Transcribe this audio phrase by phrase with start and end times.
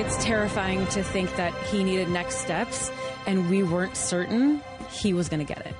[0.00, 2.90] It's terrifying to think that he needed next steps
[3.26, 5.74] and we weren't certain he was going to get it.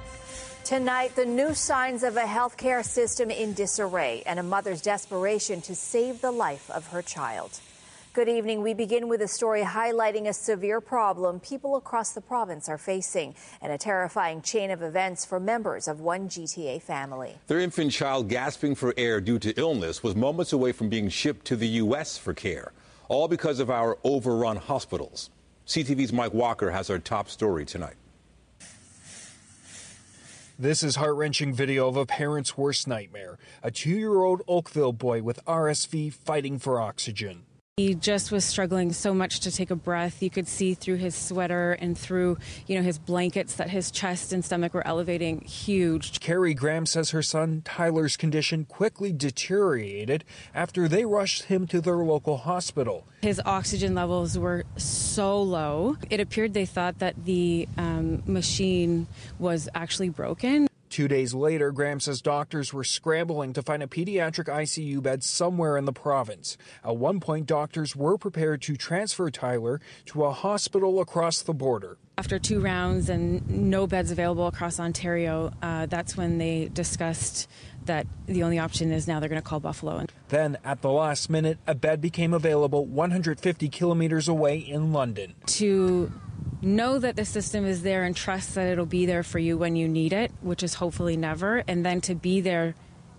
[0.63, 5.75] Tonight, the new signs of a healthcare system in disarray and a mother's desperation to
[5.75, 7.61] save the life of her child.
[8.13, 8.61] Good evening.
[8.61, 13.35] We begin with a story highlighting a severe problem people across the province are facing
[13.63, 17.37] and a terrifying chain of events for members of one GTA family.
[17.47, 21.47] Their infant child, gasping for air due to illness, was moments away from being shipped
[21.47, 22.19] to the U.S.
[22.19, 22.73] for care,
[23.11, 25.31] all because of our overrun hospitals.
[25.67, 27.97] CTV's Mike Walker has our top story tonight.
[30.57, 34.93] This is heart wrenching video of a parent's worst nightmare a two year old Oakville
[34.93, 37.43] boy with RSV fighting for oxygen.
[37.81, 40.23] He just was struggling so much to take a breath.
[40.23, 44.35] You could see through his sweater and through, you know, his blankets that his chest
[44.35, 46.21] and stomach were elevating huge.
[46.21, 51.97] Carrie Graham says her son Tyler's condition quickly deteriorated after they rushed him to their
[51.97, 53.07] local hospital.
[53.23, 55.97] His oxygen levels were so low.
[56.11, 59.07] It appeared they thought that the um, machine
[59.39, 60.70] was actually broken.
[60.91, 65.77] Two days later, Graham says doctors were scrambling to find a pediatric ICU bed somewhere
[65.77, 66.59] in the province.
[66.85, 71.97] At one point, doctors were prepared to transfer Tyler to a hospital across the border.
[72.19, 77.49] After two rounds and no beds available across Ontario, uh, that's when they discussed
[77.85, 80.05] that the only option is now they're going to call Buffalo.
[80.29, 85.35] Then, at the last minute, a bed became available 150 kilometers away in London.
[85.47, 86.13] To
[86.63, 89.77] know that the system is there and trust that it'll be there for you when
[89.77, 92.75] you need it, which is hopefully never, and then to be there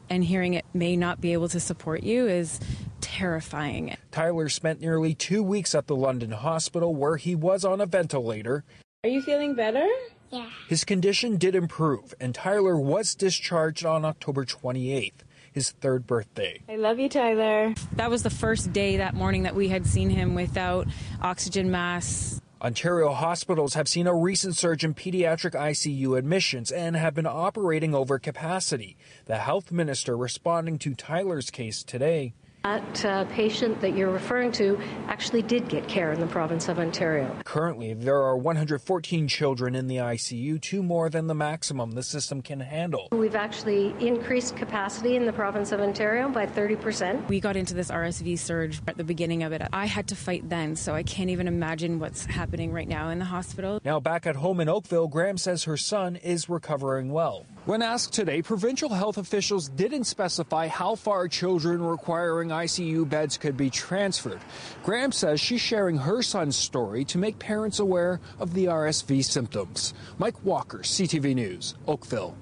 [0.10, 2.60] and hearing it may not be able to support you is
[3.00, 3.96] terrifying.
[4.12, 8.64] Tyler spent nearly two weeks at the London hospital where he was on a ventilator.
[9.04, 9.88] Are you feeling better?
[10.30, 10.50] Yeah.
[10.68, 16.62] His condition did improve, and Tyler was discharged on October 28th his third birthday.
[16.70, 17.74] I love you, Tyler.
[17.98, 20.88] That was the first day that morning that we had seen him without
[21.22, 27.16] oxygen masks Ontario hospitals have seen a recent surge in pediatric ICU admissions and have
[27.16, 28.96] been operating over capacity.
[29.26, 34.80] The health minister responding to Tyler's case today that uh, patient that you're referring to
[35.08, 37.36] actually did get care in the province of Ontario.
[37.44, 42.42] Currently, there are 114 children in the ICU, two more than the maximum the system
[42.42, 43.08] can handle.
[43.12, 47.28] We've actually increased capacity in the province of Ontario by 30%.
[47.28, 49.64] We got into this RSV surge at the beginning of it.
[49.74, 53.18] I had to fight then, so I can't even imagine what's happening right now in
[53.18, 53.80] the hospital.
[53.84, 57.46] Now, back at home in Oakville, Graham says her son is recovering well.
[57.66, 63.56] When asked today, provincial health officials didn't specify how far children requiring ICU beds could
[63.56, 64.40] be transferred.
[64.82, 69.94] Graham says she's sharing her son's story to make parents aware of the RSV symptoms.
[70.18, 72.36] Mike Walker, CTV News, Oakville.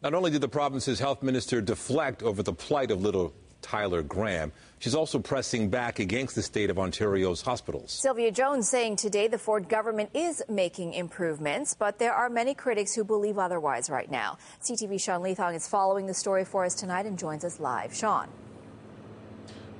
[0.00, 4.52] Not only did the province's health minister deflect over the plight of little Tyler Graham.
[4.78, 7.90] She's also pressing back against the state of Ontario's hospitals.
[7.90, 12.94] Sylvia Jones saying today the Ford government is making improvements, but there are many critics
[12.94, 14.36] who believe otherwise right now.
[14.62, 17.94] CTV Sean Leathong is following the story for us tonight and joins us live.
[17.94, 18.28] Sean.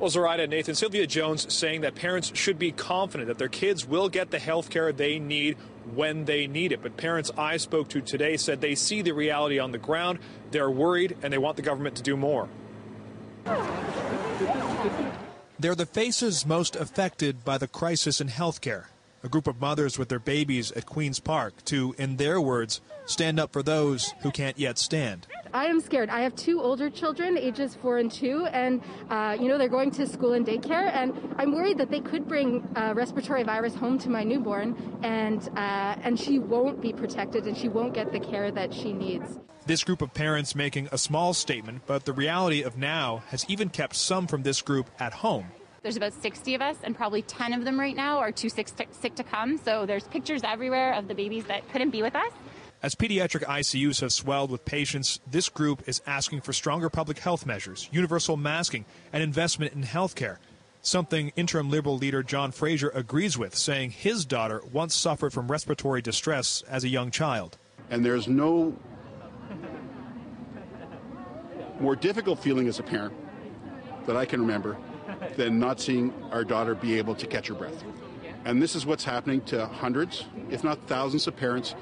[0.01, 4.09] Well, Zuraidah Nathan, Sylvia Jones saying that parents should be confident that their kids will
[4.09, 5.57] get the health care they need
[5.95, 6.83] when they need it.
[6.83, 10.21] But parents I spoke to today said they see the reality on the ground,
[10.51, 12.49] they're worried, and they want the government to do more.
[15.59, 18.85] They're the faces most affected by the crisis in healthcare.
[19.25, 23.41] A group of mothers with their babies at Queen's Park to, in their words, stand
[23.41, 25.27] up for those who can't yet stand.
[25.55, 26.11] I am scared.
[26.11, 29.91] I have two older children, ages four and two, and uh, you know they're going
[29.93, 33.99] to school and daycare, and I'm worried that they could bring a respiratory virus home
[34.01, 38.21] to my newborn, and uh, and she won't be protected, and she won't get the
[38.21, 39.39] care that she needs.
[39.65, 43.71] This group of parents making a small statement, but the reality of now has even
[43.71, 45.47] kept some from this group at home.
[45.85, 48.75] There's about 60 of us, and probably 10 of them right now are too sick
[48.77, 49.59] to, sick to come.
[49.59, 52.33] So there's pictures everywhere of the babies that couldn't be with us.
[52.83, 57.45] As pediatric ICUs have swelled with patients, this group is asking for stronger public health
[57.45, 60.41] measures, universal masking, and investment in health care.
[60.81, 66.01] Something interim Liberal leader John Fraser agrees with, saying his daughter once suffered from respiratory
[66.01, 67.59] distress as a young child.
[67.91, 68.75] And there's no
[71.79, 73.13] more difficult feeling as a parent
[74.07, 74.79] that I can remember
[75.37, 77.85] than not seeing our daughter be able to catch her breath.
[78.45, 81.75] And this is what's happening to hundreds, if not thousands, of parents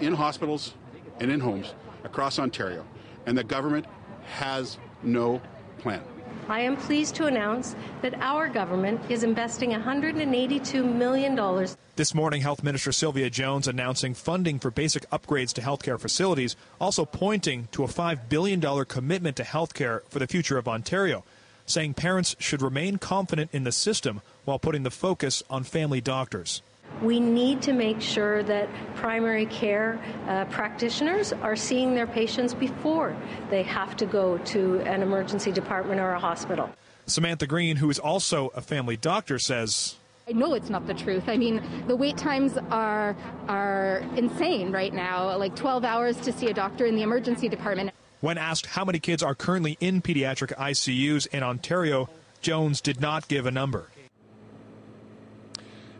[0.00, 0.74] in hospitals
[1.18, 1.74] and in homes
[2.04, 2.84] across Ontario.
[3.26, 3.86] And the government
[4.26, 5.40] has no
[5.78, 6.02] plan.
[6.48, 11.66] I am pleased to announce that our government is investing $182 million.
[11.96, 17.04] This morning, Health Minister Sylvia Jones announcing funding for basic upgrades to healthcare facilities, also
[17.04, 21.24] pointing to a $5 billion commitment to healthcare for the future of Ontario.
[21.70, 26.62] Saying parents should remain confident in the system while putting the focus on family doctors.
[27.02, 33.16] We need to make sure that primary care uh, practitioners are seeing their patients before
[33.48, 36.68] they have to go to an emergency department or a hospital.
[37.06, 39.96] Samantha Green, who is also a family doctor, says
[40.28, 41.24] I know it's not the truth.
[41.26, 43.16] I mean, the wait times are
[43.48, 45.36] are insane right now.
[45.36, 47.90] Like 12 hours to see a doctor in the emergency department.
[48.20, 52.10] When asked how many kids are currently in pediatric ICUs in Ontario,
[52.42, 53.88] Jones did not give a number.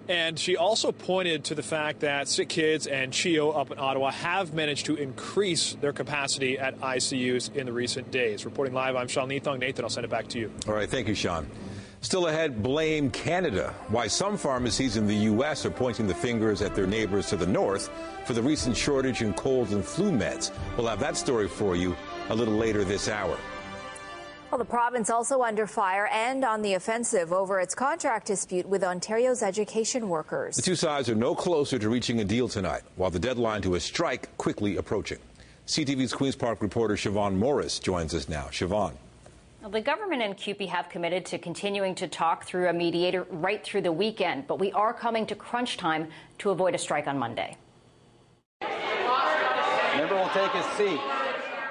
[0.07, 4.11] And she also pointed to the fact that Sick Kids and CHEO up in Ottawa
[4.11, 8.45] have managed to increase their capacity at ICUs in the recent days.
[8.45, 9.61] Reporting live, I'm Sean Leathong.
[9.61, 10.53] Nathan, I'll send it back to you.
[10.67, 11.49] All right, thank you, Sean.
[12.03, 13.75] Still ahead, blame Canada.
[13.89, 15.67] Why some pharmacies in the U.S.
[15.67, 17.91] are pointing the fingers at their neighbors to the north
[18.25, 20.51] for the recent shortage in cold and flu meds.
[20.77, 21.95] We'll have that story for you
[22.31, 23.37] a little later this hour.
[24.51, 28.83] Well, the province also under fire and on the offensive over its contract dispute with
[28.83, 30.57] Ontario's education workers.
[30.57, 33.77] The two sides are no closer to reaching a deal tonight, while the deadline to
[33.77, 35.19] a strike quickly approaching.
[35.67, 38.47] CTV's Queen's Park reporter Siobhan Morris joins us now.
[38.47, 38.95] Siobhan.
[39.69, 43.83] The government and CUPE have committed to continuing to talk through a mediator right through
[43.83, 47.57] the weekend, but we are coming to crunch time to avoid a strike on Monday.
[48.63, 51.20] Member will take his seat.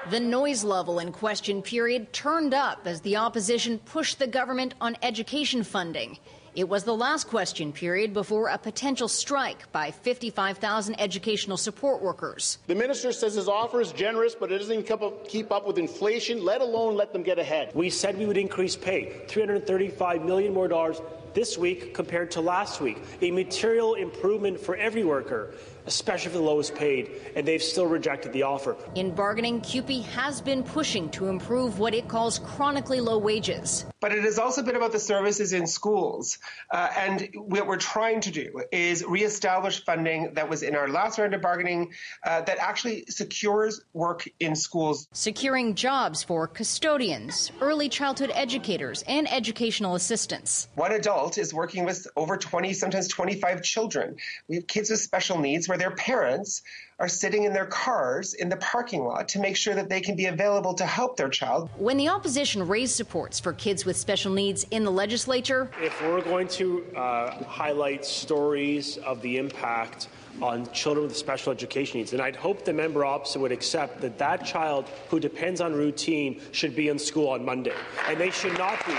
[0.09, 4.97] The noise level in question period turned up as the opposition pushed the government on
[5.03, 6.17] education funding.
[6.55, 12.57] It was the last question period before a potential strike by 55,000 educational support workers.
[12.65, 14.89] The minister says his offer is generous, but it doesn't
[15.27, 17.69] keep up with inflation, let alone let them get ahead.
[17.75, 20.99] We said we would increase pay, 335 million more dollars
[21.35, 25.53] this week compared to last week, a material improvement for every worker
[25.89, 28.77] especially for the lowest paid, and they've still rejected the offer.
[28.93, 33.85] In bargaining, CUPE has been pushing to improve what it calls chronically low wages.
[33.99, 36.37] But it has also been about the services in schools.
[36.69, 41.17] Uh, and what we're trying to do is reestablish funding that was in our last
[41.17, 41.91] round of bargaining
[42.23, 45.07] uh, that actually secures work in schools.
[45.11, 50.67] Securing jobs for custodians, early childhood educators, and educational assistants.
[50.75, 54.17] One adult is working with over 20, sometimes 25 children.
[54.47, 56.61] We have kids with special needs where their parents
[56.99, 60.15] are sitting in their cars in the parking lot to make sure that they can
[60.15, 61.69] be available to help their child.
[61.77, 66.21] When the opposition raised supports for kids with special needs in the legislature, if we're
[66.21, 70.09] going to uh, highlight stories of the impact
[70.41, 72.13] on children with special education needs.
[72.13, 76.41] And I'd hope the member opposite would accept that that child who depends on routine
[76.51, 77.73] should be in school on Monday.
[78.07, 78.93] And they should not be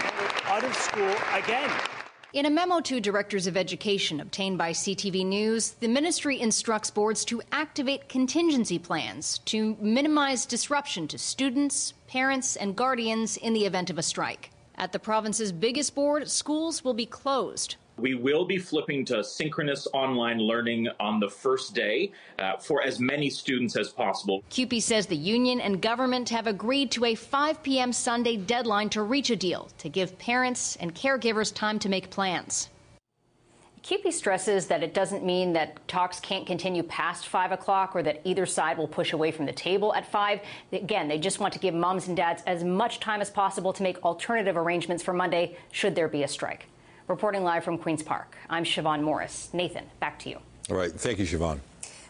[0.45, 1.71] out of school again.
[2.33, 7.25] In a memo to directors of education obtained by CTV News, the ministry instructs boards
[7.25, 13.91] to activate contingency plans to minimize disruption to students, parents, and guardians in the event
[13.91, 14.53] of a strike.
[14.77, 17.75] At the province's biggest board, schools will be closed.
[18.01, 22.99] We will be flipping to synchronous online learning on the first day uh, for as
[22.99, 24.43] many students as possible.
[24.49, 27.93] CUPE says the union and government have agreed to a 5 p.m.
[27.93, 32.71] Sunday deadline to reach a deal to give parents and caregivers time to make plans.
[33.83, 38.21] CUPE stresses that it doesn't mean that talks can't continue past 5 o'clock or that
[38.25, 40.41] either side will push away from the table at 5.
[40.73, 43.83] Again, they just want to give moms and dads as much time as possible to
[43.83, 46.67] make alternative arrangements for Monday should there be a strike.
[47.11, 49.51] Reporting live from Queen's Park, I'm Siobhan Morris.
[49.53, 50.39] Nathan, back to you.
[50.71, 50.93] All right.
[50.93, 51.59] Thank you, Siobhan.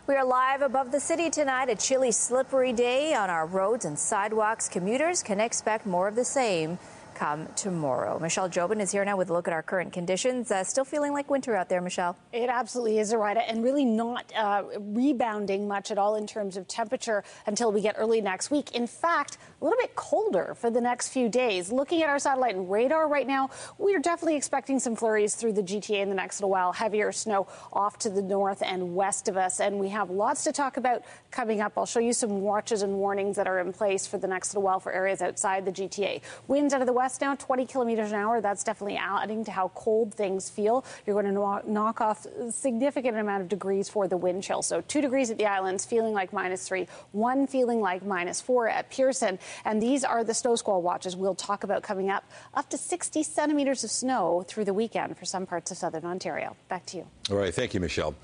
[0.07, 1.71] We are live above the city tonight.
[1.71, 4.69] A chilly, slippery day on our roads and sidewalks.
[4.69, 6.79] Commuters can expect more of the same
[7.15, 8.19] come tomorrow.
[8.19, 10.51] Michelle Jobin is here now with a look at our current conditions.
[10.51, 12.17] Uh, still feeling like winter out there, Michelle?
[12.33, 16.67] It absolutely is, Arida, and really not uh, rebounding much at all in terms of
[16.69, 18.75] temperature until we get early next week.
[18.75, 21.71] In fact, a little bit colder for the next few days.
[21.71, 25.53] Looking at our satellite and radar right now, we are definitely expecting some flurries through
[25.53, 26.73] the GTA in the next little while.
[26.73, 30.53] Heavier snow off to the north and west of us, and we have lots to
[30.53, 31.75] talk about coming up.
[31.77, 34.63] I'll show you some watches and warnings that are in place for the next little
[34.63, 36.21] while for areas outside the GTA.
[36.49, 38.43] Winds out of the west now, 20 kilometers an hour.
[38.43, 40.85] That's definitely adding to how cold things feel.
[41.07, 44.61] You're going to knock off significant amount of degrees for the wind chill.
[44.61, 48.69] So two degrees at the islands, feeling like minus three, one feeling like minus four
[48.69, 49.39] at Pearson.
[49.65, 52.31] And these are the snow squall watches we'll talk about coming up.
[52.53, 56.55] Up to 60 centimeters of snow through the weekend for some parts of southern Ontario.
[56.69, 57.07] Back to you.
[57.31, 57.55] All right.
[57.55, 58.15] Thank you, Michelle.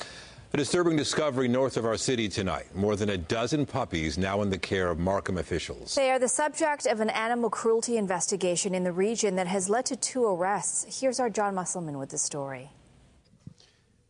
[0.56, 2.75] A disturbing discovery north of our city tonight.
[2.75, 5.94] More than a dozen puppies now in the care of Markham officials.
[5.94, 9.84] They are the subject of an animal cruelty investigation in the region that has led
[9.84, 10.98] to two arrests.
[10.98, 12.70] Here's our John Musselman with the story.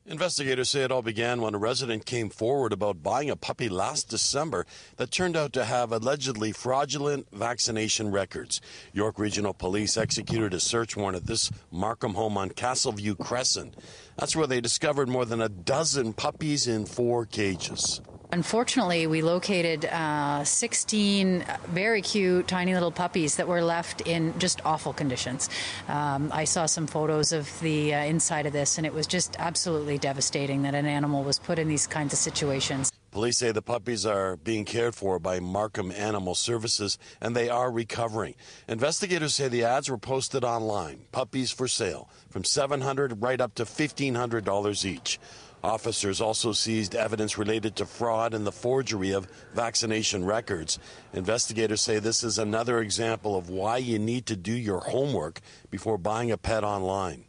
[0.08, 4.08] Investigators say it all began when a resident came forward about buying a puppy last
[4.08, 4.64] December
[4.98, 8.60] that turned out to have allegedly fraudulent vaccination records.
[8.92, 13.74] York Regional Police executed a search warrant at this Markham home on Castleview Crescent.
[14.16, 18.00] That's where they discovered more than a dozen puppies in four cages.
[18.32, 24.60] Unfortunately, we located uh, 16 very cute, tiny little puppies that were left in just
[24.64, 25.48] awful conditions.
[25.88, 29.36] Um, I saw some photos of the uh, inside of this, and it was just
[29.38, 32.92] absolutely devastating that an animal was put in these kinds of situations.
[33.16, 37.70] Police say the puppies are being cared for by Markham Animal Services and they are
[37.70, 38.34] recovering.
[38.68, 43.64] Investigators say the ads were posted online, puppies for sale, from 700 right up to
[43.64, 45.18] $1,500 each.
[45.66, 50.78] Officers also seized evidence related to fraud and the forgery of vaccination records.
[51.12, 55.98] Investigators say this is another example of why you need to do your homework before
[55.98, 57.25] buying a pet online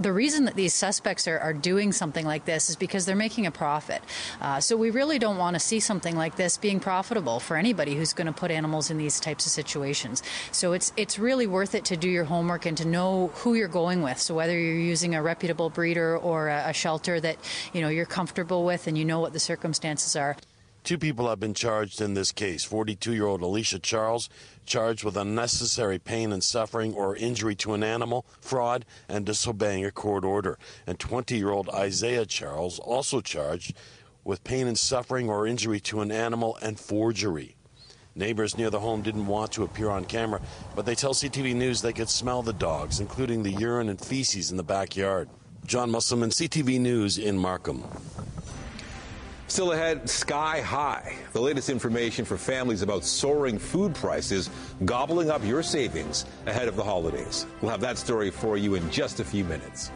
[0.00, 3.46] the reason that these suspects are, are, doing something like this is because they're making
[3.46, 4.02] a profit.
[4.40, 7.94] Uh, so we really don't want to see something like this being profitable for anybody
[7.94, 10.22] who's going to put animals in these types of situations.
[10.52, 13.68] So it's it's really worth it to do your homework and to know who you're
[13.68, 14.18] going with.
[14.18, 17.36] So whether you're using a reputable breeder or a, a shelter that
[17.72, 20.36] you know you're comfortable with and you know what the circumstances are.
[20.86, 24.28] Two people have been charged in this case 42 year old Alicia Charles,
[24.66, 29.90] charged with unnecessary pain and suffering or injury to an animal, fraud, and disobeying a
[29.90, 30.60] court order.
[30.86, 33.74] And 20 year old Isaiah Charles, also charged
[34.22, 37.56] with pain and suffering or injury to an animal and forgery.
[38.14, 40.40] Neighbors near the home didn't want to appear on camera,
[40.76, 44.52] but they tell CTV News they could smell the dogs, including the urine and feces
[44.52, 45.28] in the backyard.
[45.66, 47.82] John Musselman, CTV News in Markham.
[49.48, 51.14] Still ahead, sky high.
[51.32, 54.50] The latest information for families about soaring food prices
[54.84, 57.46] gobbling up your savings ahead of the holidays.
[57.60, 59.92] We'll have that story for you in just a few minutes.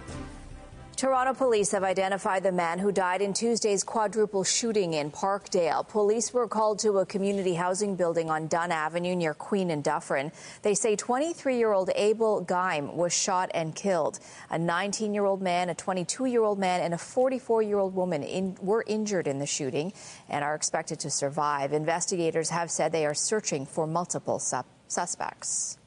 [1.01, 5.89] Toronto police have identified the man who died in Tuesday's quadruple shooting in Parkdale.
[5.89, 10.31] Police were called to a community housing building on Dunn Avenue near Queen and Dufferin.
[10.61, 14.19] They say 23 year old Abel Geim was shot and killed.
[14.51, 17.95] A 19 year old man, a 22 year old man, and a 44 year old
[17.95, 19.95] woman in, were injured in the shooting
[20.29, 21.73] and are expected to survive.
[21.73, 25.79] Investigators have said they are searching for multiple su- suspects.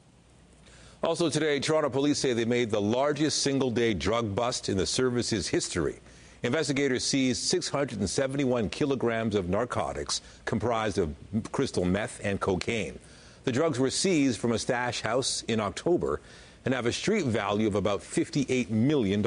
[1.04, 4.86] Also today, Toronto police say they made the largest single day drug bust in the
[4.86, 5.96] service's history.
[6.42, 11.14] Investigators seized 671 kilograms of narcotics comprised of
[11.52, 12.98] crystal meth and cocaine.
[13.44, 16.22] The drugs were seized from a stash house in October
[16.64, 19.22] and have a street value of about $58 million.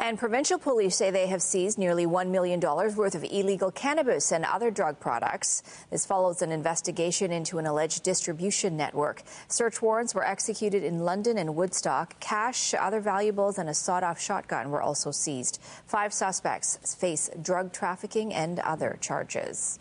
[0.00, 4.44] And provincial police say they have seized nearly $1 million worth of illegal cannabis and
[4.44, 5.64] other drug products.
[5.90, 9.24] This follows an investigation into an alleged distribution network.
[9.48, 12.18] Search warrants were executed in London and Woodstock.
[12.20, 15.60] Cash, other valuables, and a sawed off shotgun were also seized.
[15.86, 19.80] Five suspects face drug trafficking and other charges.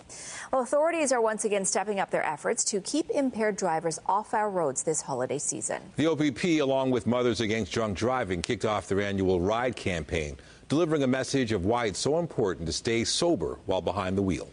[0.51, 4.49] Well, authorities are once again stepping up their efforts to keep impaired drivers off our
[4.49, 5.79] roads this holiday season.
[5.95, 10.37] The OPP, along with Mothers Against Drunk Driving, kicked off their annual ride campaign campaign,
[10.69, 14.49] delivering a message of why it's so important to stay sober while behind the wheel.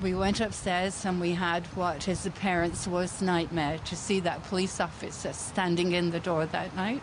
[0.00, 4.42] We went upstairs and we had what is the parents' worst nightmare to see that
[4.44, 7.02] police officer standing in the door that night.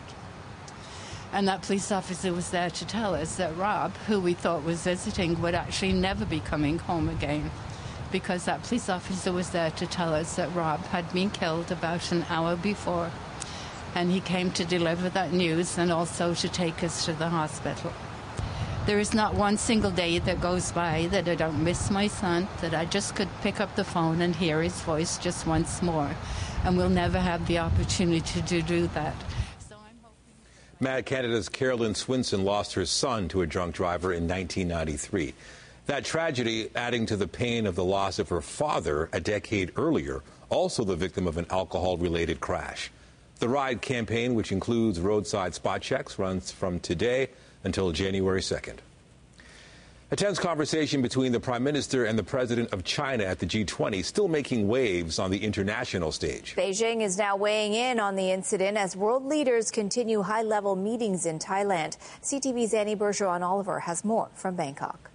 [1.32, 4.82] And that police officer was there to tell us that Rob, who we thought was
[4.82, 7.50] visiting, would actually never be coming home again
[8.10, 12.10] because that police officer was there to tell us that Rob had been killed about
[12.10, 13.08] an hour before
[13.94, 17.92] and he came to deliver that news and also to take us to the hospital.
[18.86, 22.48] There is not one single day that goes by that I don't miss my son,
[22.60, 26.10] that I just could pick up the phone and hear his voice just once more.
[26.64, 29.14] And we'll never have the opportunity to do that.
[30.80, 35.34] MADD Canada's Carolyn Swinson lost her son to a drunk driver in 1993.
[35.84, 40.22] That tragedy adding to the pain of the loss of her father a decade earlier,
[40.48, 42.90] also the victim of an alcohol related crash.
[43.40, 47.30] The ride campaign, which includes roadside spot checks, runs from today
[47.64, 48.76] until January 2nd.
[50.10, 54.04] A tense conversation between the Prime Minister and the President of China at the G20
[54.04, 56.54] still making waves on the international stage.
[56.54, 61.24] Beijing is now weighing in on the incident as world leaders continue high level meetings
[61.24, 61.96] in Thailand.
[62.22, 65.09] CTV's Annie Bergeron Oliver has more from Bangkok.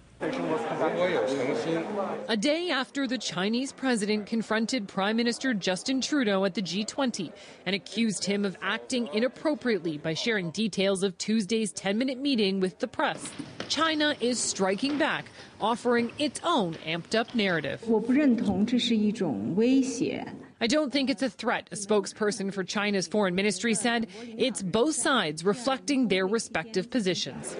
[2.28, 7.30] A day after the Chinese president confronted Prime Minister Justin Trudeau at the G20
[7.66, 12.78] and accused him of acting inappropriately by sharing details of Tuesday's 10 minute meeting with
[12.78, 13.30] the press,
[13.68, 15.26] China is striking back,
[15.60, 17.82] offering its own amped up narrative.
[20.58, 24.06] I don't think it's a threat, a spokesperson for China's foreign ministry said.
[24.38, 27.54] It's both sides reflecting their respective positions.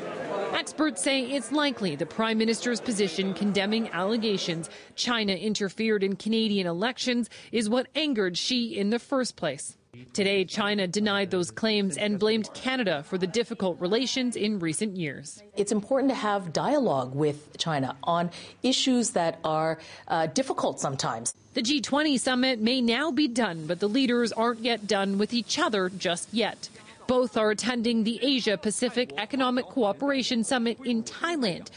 [0.53, 7.29] Experts say it's likely the prime minister's position condemning allegations China interfered in Canadian elections
[7.53, 9.77] is what angered Xi in the first place.
[10.13, 15.43] Today, China denied those claims and blamed Canada for the difficult relations in recent years.
[15.57, 18.31] It's important to have dialogue with China on
[18.63, 21.35] issues that are uh, difficult sometimes.
[21.55, 25.59] The G20 summit may now be done, but the leaders aren't yet done with each
[25.59, 26.69] other just yet.
[27.07, 31.71] Both are attending the Asia Pacific Economic Cooperation Summit in Thailand,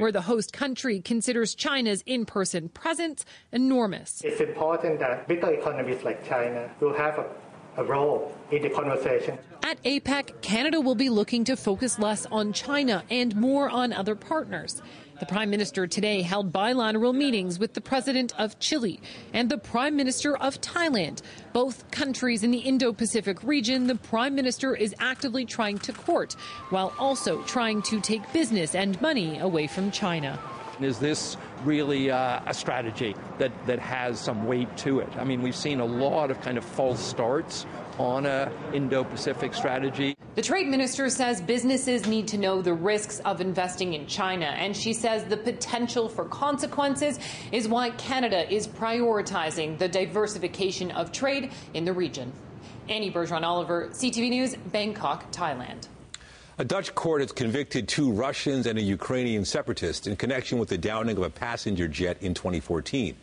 [0.00, 4.22] where the host country considers China's in person presence enormous.
[4.24, 7.26] It's important that bigger economies like China will have a
[7.76, 9.38] a role in the conversation.
[9.62, 14.14] At APEC, Canada will be looking to focus less on China and more on other
[14.14, 14.82] partners.
[15.22, 19.00] The Prime Minister today held bilateral meetings with the President of Chile
[19.32, 21.22] and the Prime Minister of Thailand.
[21.52, 26.32] Both countries in the Indo Pacific region, the Prime Minister is actively trying to court,
[26.70, 30.40] while also trying to take business and money away from China.
[30.80, 35.08] Is this really uh, a strategy that, that has some weight to it?
[35.16, 37.64] I mean, we've seen a lot of kind of false starts
[37.98, 40.16] on a Indo-Pacific strategy.
[40.34, 44.74] The trade minister says businesses need to know the risks of investing in China, and
[44.74, 47.18] she says the potential for consequences
[47.52, 52.32] is why Canada is prioritizing the diversification of trade in the region.
[52.88, 55.88] Annie Bergeron Oliver, CTV News, Bangkok, Thailand.
[56.58, 60.78] A Dutch court has convicted two Russians and a Ukrainian separatist in connection with the
[60.78, 63.16] downing of a passenger jet in 2014.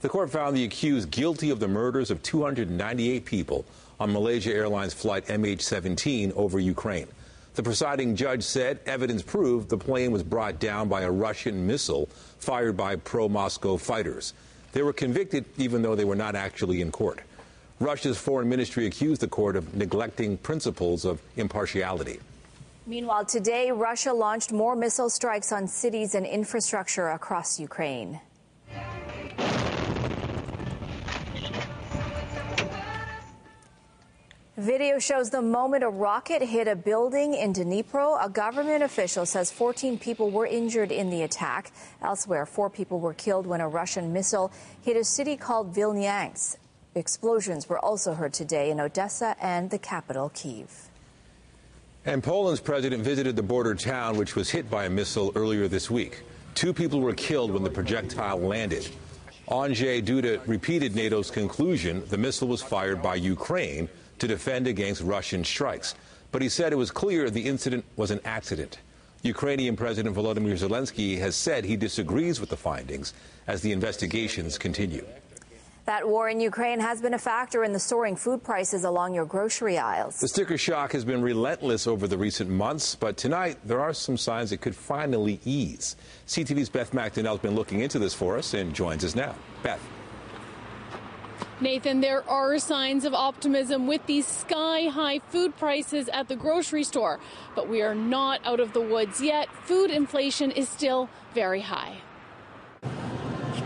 [0.00, 3.64] The court found the accused guilty of the murders of 298 people
[4.02, 7.06] on Malaysia Airlines flight MH17 over Ukraine.
[7.54, 12.06] The presiding judge said evidence proved the plane was brought down by a Russian missile
[12.40, 14.34] fired by pro Moscow fighters.
[14.72, 17.20] They were convicted even though they were not actually in court.
[17.78, 22.18] Russia's foreign ministry accused the court of neglecting principles of impartiality.
[22.86, 28.20] Meanwhile, today, Russia launched more missile strikes on cities and infrastructure across Ukraine.
[34.62, 38.16] Video shows the moment a rocket hit a building in Dnipro.
[38.24, 41.72] A government official says 14 people were injured in the attack.
[42.00, 46.58] Elsewhere, four people were killed when a Russian missile hit a city called Vilniansk.
[46.94, 50.90] Explosions were also heard today in Odessa and the capital, Kiev.
[52.04, 55.90] And Poland's president visited the border town, which was hit by a missile earlier this
[55.90, 56.22] week.
[56.54, 58.88] Two people were killed when the projectile landed.
[59.48, 63.88] Andrzej Duda repeated NATO's conclusion the missile was fired by Ukraine
[64.22, 65.96] to defend against Russian strikes.
[66.30, 68.78] But he said it was clear the incident was an accident.
[69.22, 73.14] Ukrainian President Volodymyr Zelensky has said he disagrees with the findings
[73.48, 75.04] as the investigations continue.
[75.86, 79.24] That war in Ukraine has been a factor in the soaring food prices along your
[79.24, 80.20] grocery aisles.
[80.20, 84.16] The sticker shock has been relentless over the recent months, but tonight there are some
[84.16, 85.96] signs it could finally ease.
[86.28, 89.34] CTV's Beth Macdonell has been looking into this for us and joins us now.
[89.64, 89.82] Beth.
[91.62, 96.82] Nathan, there are signs of optimism with these sky high food prices at the grocery
[96.82, 97.20] store,
[97.54, 99.48] but we are not out of the woods yet.
[99.64, 101.98] Food inflation is still very high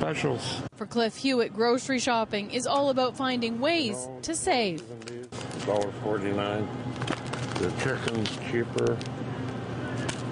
[0.07, 0.63] specials.
[0.77, 4.83] For Cliff Hewitt, grocery shopping is all about finding ways to save.
[5.65, 6.69] Dollar forty nine.
[7.55, 8.97] The chicken's cheaper.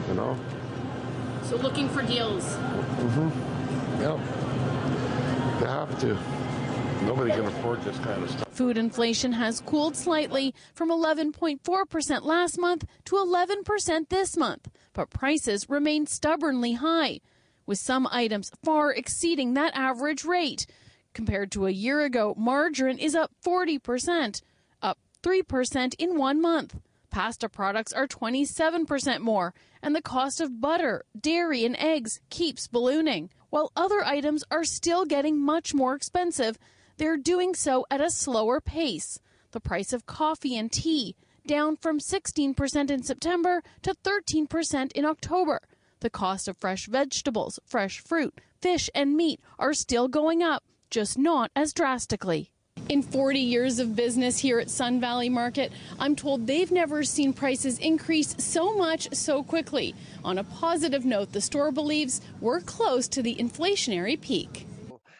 [0.08, 0.38] You know.
[1.44, 2.44] So looking for deals.
[2.44, 4.02] Mm-hmm.
[4.02, 5.60] Yep.
[5.60, 6.18] You have to.
[7.06, 8.48] Nobody can afford this kind of stuff.
[8.52, 15.68] Food inflation has cooled slightly from 11.4% last month to 11% this month, but prices
[15.68, 17.20] remain stubbornly high
[17.66, 20.66] with some items far exceeding that average rate.
[21.12, 24.42] Compared to a year ago, margarine is up 40%,
[24.82, 26.76] up 3% in one month.
[27.10, 33.30] Pasta products are 27% more, and the cost of butter, dairy, and eggs keeps ballooning.
[33.50, 36.58] While other items are still getting much more expensive,
[36.96, 39.18] they're doing so at a slower pace.
[39.52, 45.60] The price of coffee and tea down from 16% in September to 13% in October.
[46.00, 51.18] The cost of fresh vegetables, fresh fruit, fish, and meat are still going up, just
[51.18, 52.50] not as drastically.
[52.88, 57.32] In 40 years of business here at Sun Valley Market, I'm told they've never seen
[57.32, 59.94] prices increase so much so quickly.
[60.22, 64.66] On a positive note, the store believes we're close to the inflationary peak.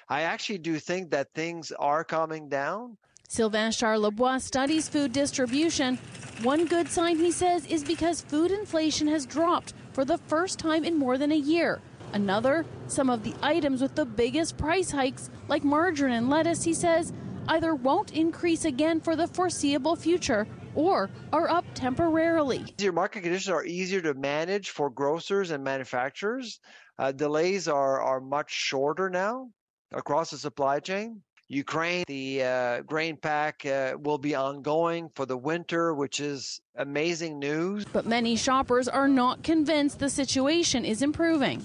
[0.09, 2.97] I actually do think that things are coming down.
[3.29, 5.97] Sylvain Charlebois studies food distribution.
[6.43, 10.85] One good sign, he says, is because food inflation has dropped for the first time
[10.85, 11.81] in more than a year.
[12.13, 16.75] Another, some of the items with the biggest price hikes, like margarine and lettuce, he
[16.75, 17.13] says,
[17.49, 22.75] either won't increase again for the foreseeable future or are up temporarily.
[22.79, 26.61] Your market conditions are easier to manage for grocers and manufacturers.
[26.99, 29.49] Uh, delays are, are much shorter now
[29.95, 31.23] across the supply chain.
[31.49, 37.39] Ukraine, the uh, grain pack uh, will be ongoing for the winter, which is amazing
[37.39, 37.85] news.
[37.93, 41.63] But many shoppers are not convinced the situation is improving.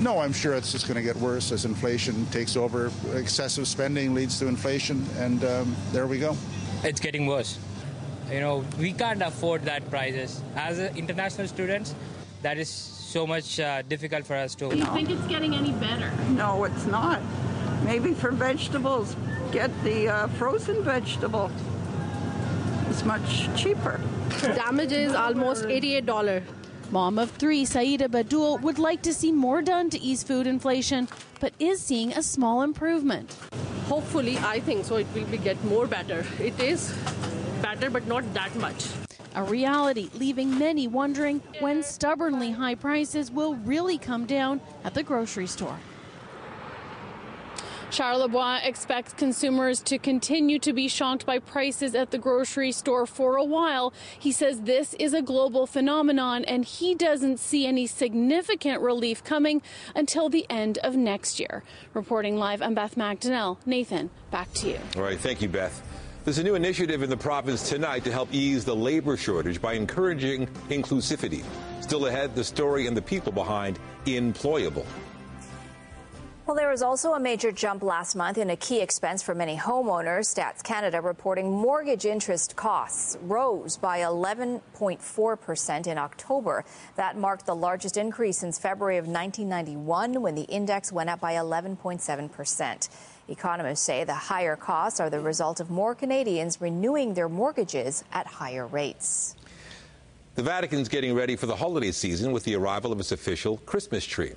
[0.00, 2.90] No, I'm sure it's just going to get worse as inflation takes over.
[3.14, 6.36] Excessive spending leads to inflation, and um, there we go.
[6.82, 7.58] It's getting worse.
[8.30, 10.42] You know, we can't afford that prices.
[10.54, 11.94] As international students,
[12.42, 14.68] that is so much uh, difficult for us to.
[14.68, 16.12] Do you think it's getting any better?
[16.30, 17.22] No, it's not.
[17.84, 19.14] Maybe for vegetables,
[19.52, 21.50] get the uh, frozen vegetable.
[22.88, 24.00] It's much cheaper.
[24.40, 26.42] Damage is almost $88.
[26.90, 31.08] Mom of three, Saida Badul, would like to see more done to ease food inflation,
[31.40, 33.36] but is seeing a small improvement.
[33.86, 34.96] Hopefully, I think so.
[34.96, 36.24] It will be get more better.
[36.40, 36.94] It is
[37.60, 38.86] better, but not that much.
[39.34, 45.02] A reality leaving many wondering when stubbornly high prices will really come down at the
[45.02, 45.78] grocery store.
[47.94, 53.36] Charlebois expects consumers to continue to be shocked by prices at the grocery store for
[53.36, 53.92] a while.
[54.18, 59.62] He says this is a global phenomenon and he doesn't see any significant relief coming
[59.94, 61.62] until the end of next year.
[61.92, 63.58] Reporting live, I'm Beth Macdonell.
[63.64, 64.80] Nathan, back to you.
[64.96, 65.80] All right, thank you, Beth.
[66.24, 69.74] There's a new initiative in the province tonight to help ease the labor shortage by
[69.74, 71.44] encouraging inclusivity.
[71.80, 74.84] Still ahead, the story and the people behind Employable.
[76.46, 79.56] Well, there was also a major jump last month in a key expense for many
[79.56, 80.26] homeowners.
[80.26, 86.66] Stats Canada reporting mortgage interest costs rose by 11.4% in October.
[86.96, 91.32] That marked the largest increase since February of 1991 when the index went up by
[91.32, 92.88] 11.7%.
[93.28, 98.26] Economists say the higher costs are the result of more Canadians renewing their mortgages at
[98.26, 99.34] higher rates.
[100.34, 104.04] The Vatican's getting ready for the holiday season with the arrival of its official Christmas
[104.04, 104.34] tree.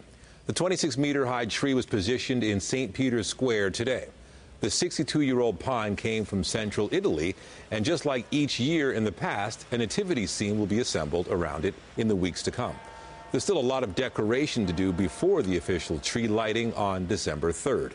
[0.48, 2.94] The 26 meter high tree was positioned in St.
[2.94, 4.08] Peter's Square today.
[4.62, 7.36] The 62 year old pine came from central Italy,
[7.70, 11.66] and just like each year in the past, a nativity scene will be assembled around
[11.66, 12.74] it in the weeks to come.
[13.30, 17.52] There's still a lot of decoration to do before the official tree lighting on December
[17.52, 17.92] 3rd.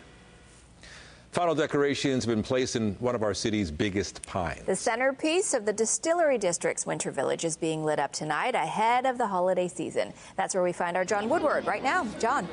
[1.33, 4.61] Final decorations have been placed in one of our city's biggest pines.
[4.67, 9.17] The centerpiece of the Distillery District's Winter Village is being lit up tonight ahead of
[9.17, 10.13] the holiday season.
[10.37, 12.07] That's where we find our John Woodward right now.
[12.19, 12.47] John.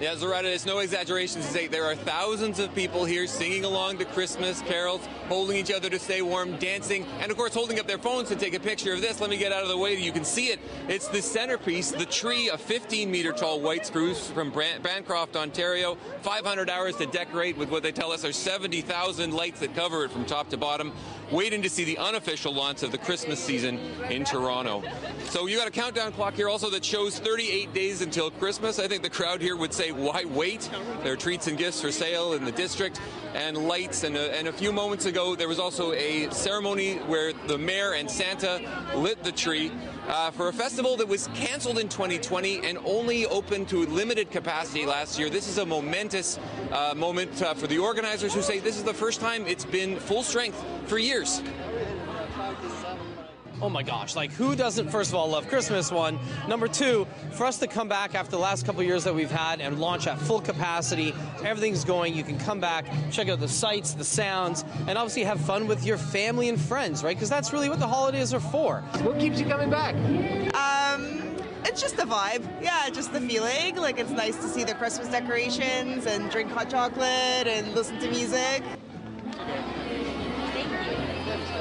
[0.00, 3.98] Yeah, Loretta, it's no exaggeration to say there are thousands of people here singing along
[3.98, 7.86] to Christmas carols, holding each other to stay warm, dancing, and of course holding up
[7.86, 9.20] their phones to take a picture of this.
[9.20, 10.58] Let me get out of the way you can see it.
[10.88, 15.96] It's the centerpiece, the tree, a 15 meter tall white spruce from Bancroft, Ontario.
[16.22, 20.10] 500 hours to decorate with what they tell us are 70,000 lights that cover it
[20.10, 20.92] from top to bottom
[21.32, 23.78] waiting to see the unofficial launch of the Christmas season
[24.10, 24.82] in Toronto.
[25.30, 28.78] So you got a countdown clock here also that shows 38 days until Christmas.
[28.78, 30.68] I think the crowd here would say, why wait?
[31.02, 33.00] There are treats and gifts for sale in the district
[33.34, 34.04] and lights.
[34.04, 37.94] And a, and a few moments ago, there was also a ceremony where the mayor
[37.94, 38.60] and Santa
[38.94, 39.72] lit the tree.
[40.08, 44.84] Uh, for a festival that was canceled in 2020 and only open to limited capacity
[44.84, 45.30] last year.
[45.30, 46.40] This is a momentous
[46.72, 50.00] uh, moment uh, for the organizers who say this is the first time it's been
[50.00, 51.21] full strength for years
[53.62, 55.92] oh my gosh, like who doesn't, first of all, love Christmas?
[55.92, 56.18] One.
[56.48, 59.60] Number two, for us to come back after the last couple years that we've had
[59.60, 63.94] and launch at full capacity, everything's going, you can come back, check out the sights,
[63.94, 67.16] the sounds, and obviously have fun with your family and friends, right?
[67.16, 68.80] Because that's really what the holidays are for.
[69.02, 69.94] What keeps you coming back?
[70.54, 72.44] Um, it's just the vibe.
[72.60, 73.76] Yeah, just the feeling.
[73.76, 78.10] Like it's nice to see the Christmas decorations and drink hot chocolate and listen to
[78.10, 78.62] music.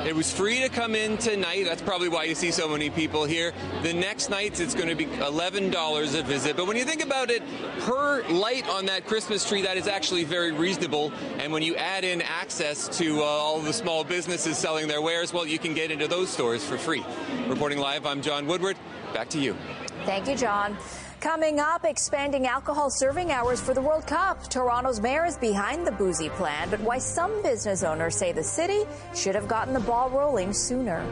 [0.06, 1.66] It was free to come in tonight.
[1.66, 3.54] That's probably why you see so many people here.
[3.84, 6.58] The next night it's going to be $11 a visit.
[6.58, 7.44] But when you think about it,
[7.82, 11.14] per light on that Christmas tree, that is actually very reasonable.
[11.38, 15.34] And when you add in access to uh, all the small businesses selling their wares,
[15.34, 17.06] well, you can get into those stores for free.
[17.48, 18.78] Reporting live, I'm John Woodward.
[19.14, 19.56] Back to you.
[20.06, 20.76] Thank you, John.
[21.22, 24.42] Coming up, expanding alcohol serving hours for the World Cup.
[24.50, 28.86] Toronto's mayor is behind the boozy plan, but why some business owners say the city
[29.14, 31.06] should have gotten the ball rolling sooner.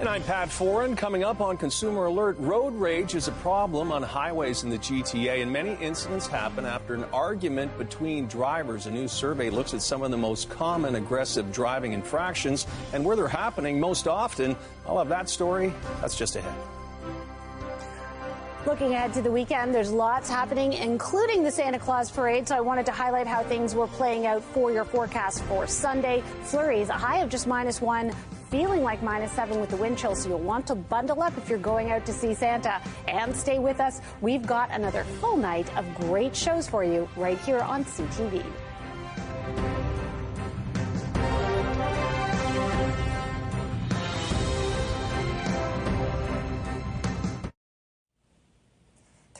[0.00, 0.96] And I'm Pat Foran.
[0.96, 5.40] Coming up on Consumer Alert, road rage is a problem on highways in the GTA,
[5.40, 8.86] and many incidents happen after an argument between drivers.
[8.86, 13.14] A new survey looks at some of the most common aggressive driving infractions and where
[13.14, 14.56] they're happening most often.
[14.88, 15.72] I'll have that story.
[16.00, 16.73] That's just ahead.
[18.66, 22.48] Looking ahead to the weekend, there's lots happening, including the Santa Claus parade.
[22.48, 26.22] So I wanted to highlight how things were playing out for your forecast for Sunday.
[26.44, 28.10] Flurries, a high of just minus one,
[28.50, 30.16] feeling like minus seven with the wind chill.
[30.16, 32.80] So you'll want to bundle up if you're going out to see Santa.
[33.06, 34.00] And stay with us.
[34.22, 38.42] We've got another full night of great shows for you right here on CTV.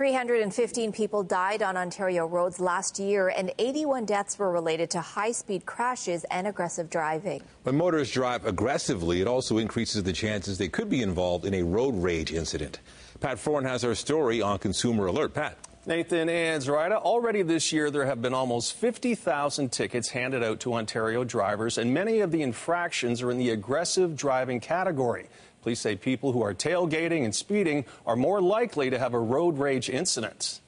[0.05, 5.33] 315 people died on Ontario roads last year, and 81 deaths were related to high
[5.33, 7.43] speed crashes and aggressive driving.
[7.63, 11.63] When motorists drive aggressively, it also increases the chances they could be involved in a
[11.63, 12.81] road rage incident.
[13.21, 15.33] Pat Foran has our story on Consumer Alert.
[15.33, 15.57] Pat.
[15.87, 20.75] Nathan and Zuraidah, already this year there have been almost 50,000 tickets handed out to
[20.75, 25.31] Ontario drivers, and many of the infractions are in the aggressive driving category.
[25.65, 29.57] Police say people who are tailgating and speeding are more likely to have a road
[29.57, 30.61] rage incident.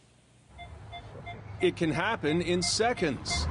[1.61, 3.47] It can happen in seconds.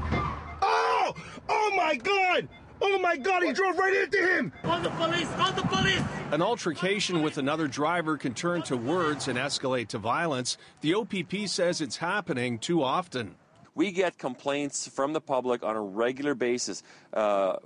[0.64, 1.14] Oh!
[1.48, 2.50] Oh my God!
[2.82, 4.54] Oh my God, he drove right into him!
[4.64, 5.32] On the police!
[5.34, 6.02] On the police!
[6.32, 10.58] An altercation with another driver can turn to words and escalate to violence.
[10.82, 13.36] The OPP says it's happening too often.
[13.76, 16.82] We get complaints from the public on a regular basis.
[17.14, 17.58] Uh,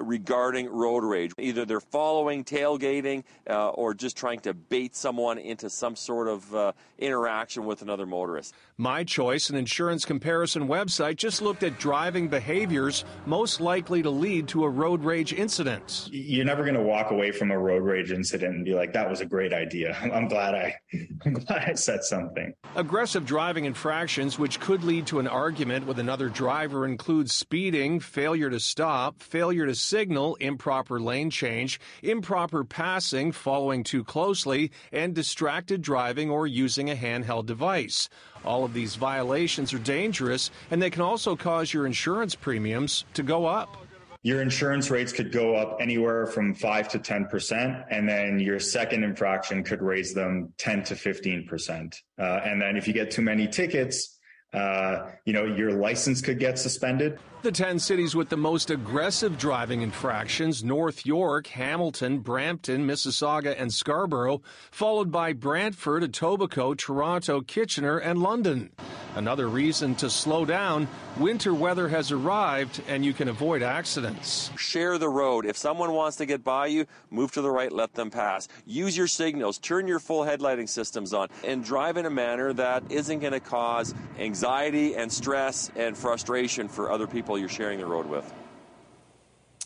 [0.00, 1.32] regarding road rage.
[1.38, 6.54] Either they're following, tailgating, uh, or just trying to bait someone into some sort of
[6.54, 8.54] uh, interaction with another motorist.
[8.76, 14.48] My Choice, an insurance comparison website, just looked at driving behaviors most likely to lead
[14.48, 16.08] to a road rage incident.
[16.12, 19.08] You're never going to walk away from a road rage incident and be like, "That
[19.08, 20.74] was a great idea." I'm glad I,
[21.24, 22.54] I'm glad I said something.
[22.76, 28.50] Aggressive driving infractions, which could lead to an argument with another driver, include speeding, failure
[28.50, 35.82] to stop, failure to signal, improper lane change, improper passing, following too closely, and distracted
[35.82, 38.08] driving or using a handheld device.
[38.44, 43.22] All of these violations are dangerous, and they can also cause your insurance premiums to
[43.22, 43.76] go up.
[44.22, 49.04] Your insurance rates could go up anywhere from 5 to 10%, and then your second
[49.04, 51.94] infraction could raise them 10 to 15%.
[52.18, 54.18] Uh, and then if you get too many tickets,
[54.52, 57.18] uh, you know, your license could get suspended.
[57.48, 63.72] The 10 cities with the most aggressive driving infractions North York, Hamilton, Brampton, Mississauga, and
[63.72, 68.70] Scarborough, followed by Brantford, Etobicoke, Toronto, Kitchener, and London.
[69.14, 70.86] Another reason to slow down
[71.18, 74.50] winter weather has arrived and you can avoid accidents.
[74.56, 75.46] Share the road.
[75.46, 78.46] If someone wants to get by you, move to the right, let them pass.
[78.66, 82.84] Use your signals, turn your full headlighting systems on, and drive in a manner that
[82.90, 87.86] isn't going to cause anxiety and stress and frustration for other people you're sharing the
[87.86, 88.32] road with.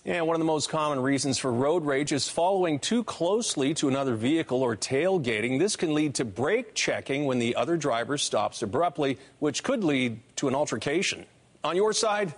[0.05, 3.89] And one of the most common reasons for road rage is following too closely to
[3.89, 5.61] another vehicle or tailgating.
[5.61, 10.19] This can lead to brake checking when the other driver stops abruptly, which could lead
[10.37, 11.25] to an altercation.
[11.63, 12.35] On your side,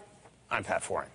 [0.50, 1.08] I'm Pat Foran.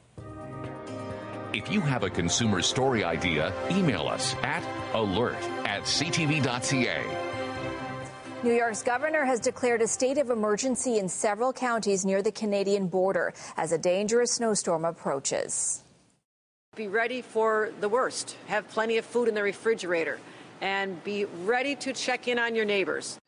[1.54, 4.64] If you have a consumer story idea, email us at
[4.96, 7.29] alert at ctv.ca.
[8.42, 12.88] New York's governor has declared a state of emergency in several counties near the Canadian
[12.88, 15.84] border as a dangerous snowstorm approaches.
[16.74, 18.38] Be ready for the worst.
[18.48, 20.22] Have plenty of food in the refrigerator
[20.62, 23.20] and be ready to check in on your neighbors.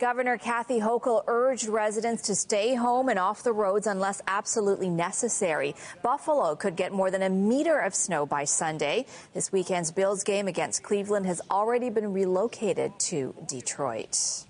[0.00, 5.74] Governor Kathy Hochul urged residents to stay home and off the roads unless absolutely necessary.
[6.02, 9.04] Buffalo could get more than a meter of snow by Sunday.
[9.34, 14.46] This weekend's Bills game against Cleveland has already been relocated to Detroit.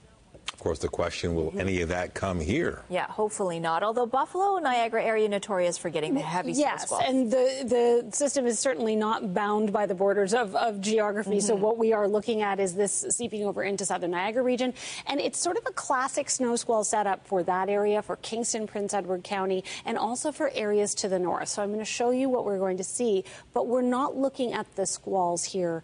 [0.60, 2.82] Of course, the question will any of that come here?
[2.90, 3.82] Yeah, hopefully not.
[3.82, 7.02] Although Buffalo, Niagara area notorious for getting the heavy yes, snow squalls.
[7.06, 11.38] and the, the system is certainly not bound by the borders of, of geography.
[11.38, 11.46] Mm-hmm.
[11.46, 14.74] So what we are looking at is this seeping over into southern Niagara region.
[15.06, 18.92] And it's sort of a classic snow squall setup for that area, for Kingston, Prince
[18.92, 21.48] Edward County, and also for areas to the north.
[21.48, 24.52] So I'm going to show you what we're going to see, but we're not looking
[24.52, 25.82] at the squalls here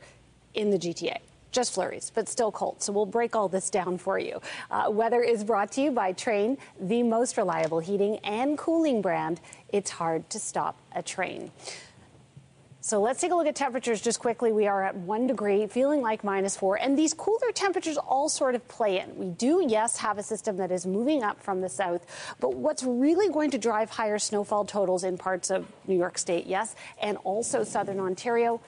[0.52, 1.20] in the GTA
[1.56, 2.82] just flurries, but still cold.
[2.82, 4.40] So we'll break all this down for you.
[4.70, 9.40] Uh, weather is brought to you by Trane, the most reliable heating and cooling brand.
[9.70, 11.50] It's hard to stop a Trane.
[12.82, 14.52] So let's take a look at temperatures just quickly.
[14.52, 18.54] We are at one degree, feeling like minus four, and these cooler temperatures all sort
[18.54, 19.16] of play in.
[19.16, 22.06] We do, yes, have a system that is moving up from the south,
[22.38, 26.46] but what's really going to drive higher snowfall totals in parts of New York State,
[26.46, 28.60] yes, and also southern Ontario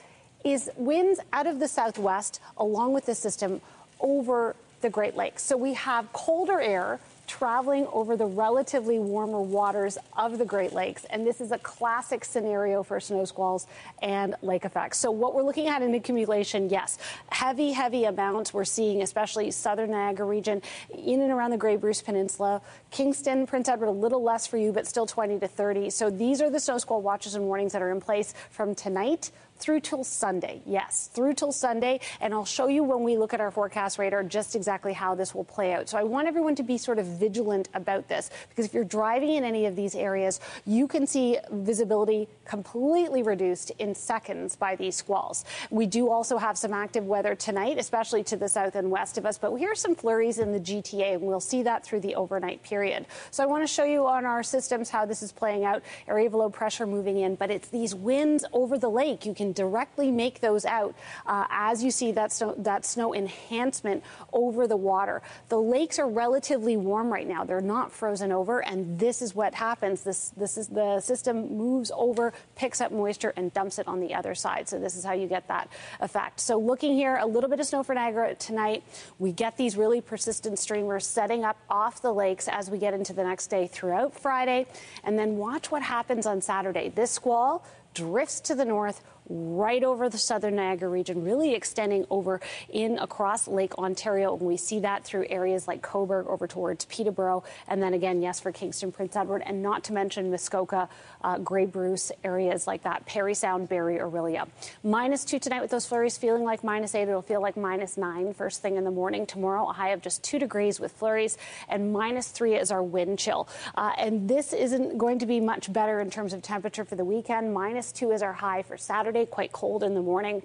[0.43, 3.61] is winds out of the southwest along with the system
[3.99, 5.43] over the Great Lakes.
[5.43, 6.99] So we have colder air
[7.29, 11.05] traveling over the relatively warmer waters of the Great Lakes.
[11.05, 13.67] And this is a classic scenario for snow squalls
[14.01, 14.97] and lake effects.
[14.97, 16.97] So, what we're looking at in accumulation, yes,
[17.29, 20.63] heavy, heavy amounts we're seeing, especially southern Niagara region,
[20.97, 22.63] in and around the Grey Bruce Peninsula.
[22.89, 25.91] Kingston, Prince Edward, a little less for you, but still 20 to 30.
[25.91, 29.29] So, these are the snow squall watches and warnings that are in place from tonight
[29.59, 30.61] through till Sunday.
[30.65, 31.99] Yes, through till Sunday.
[32.21, 35.35] And I'll show you when we look at our forecast radar just exactly how this
[35.35, 35.89] will play out.
[35.89, 39.29] So I want everyone to be sort of vigilant about this because if you're driving
[39.29, 44.95] in any of these areas, you can see visibility completely reduced in seconds by these
[44.95, 45.45] squalls.
[45.69, 49.25] We do also have some active weather tonight, especially to the south and west of
[49.25, 52.15] us, but here are some flurries in the GTA, and we'll see that through the
[52.15, 53.05] overnight period.
[53.31, 55.83] So I want to show you on our systems how this is playing out.
[56.07, 59.25] Area of low pressure moving in, but it's these winds over the lake.
[59.25, 64.03] You can directly make those out uh, as you see that snow, that snow enhancement
[64.33, 65.21] over the water.
[65.49, 67.43] The lakes are relatively warm right now.
[67.43, 70.03] They're not frozen over, and this is what happens.
[70.03, 74.13] This, this is the system moves over, picks up moisture, and dumps it on the
[74.13, 74.67] other side.
[74.67, 76.39] So this is how you get that effect.
[76.39, 78.83] So looking here, a little bit of snow for Niagara tonight.
[79.17, 83.13] We get these really persistent streamers setting up off the lakes as we get into
[83.13, 84.67] the next day throughout Friday.
[85.03, 86.89] And then watch what happens on Saturday.
[86.89, 92.41] This squall drifts to the north right over the southern Niagara region, really extending over
[92.69, 94.35] in across Lake Ontario.
[94.35, 97.43] And we see that through areas like Cobourg over towards Peterborough.
[97.67, 100.89] And then again, yes, for Kingston, Prince Edward, and not to mention Muskoka,
[101.23, 104.47] uh, Grey Bruce, areas like that, Parry Sound, Barrie, Orillia.
[104.83, 107.03] Minus two tonight with those flurries feeling like minus eight.
[107.03, 109.25] It'll feel like minus nine first thing in the morning.
[109.25, 111.37] Tomorrow, a high of just two degrees with flurries,
[111.67, 113.47] and minus three is our wind chill.
[113.75, 117.05] Uh, and this isn't going to be much better in terms of temperature for the
[117.05, 117.53] weekend.
[117.53, 120.43] Minus two is our high for Saturday quite cold in the morning.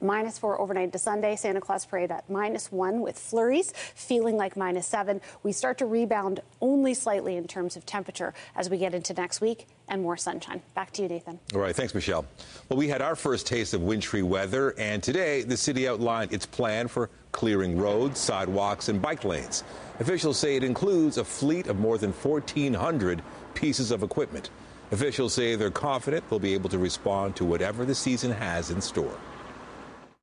[0.00, 1.36] Minus four overnight to Sunday.
[1.36, 5.20] Santa Claus Parade at minus one with flurries, feeling like minus seven.
[5.44, 9.40] We start to rebound only slightly in terms of temperature as we get into next
[9.40, 10.60] week and more sunshine.
[10.74, 11.38] Back to you, Nathan.
[11.54, 11.74] All right.
[11.74, 12.26] Thanks, Michelle.
[12.68, 16.46] Well, we had our first taste of wintry weather, and today the city outlined its
[16.46, 19.62] plan for clearing roads, sidewalks, and bike lanes.
[20.00, 23.22] Officials say it includes a fleet of more than 1,400
[23.54, 24.50] pieces of equipment.
[24.92, 28.78] Officials say they're confident they'll be able to respond to whatever the season has in
[28.78, 29.18] store.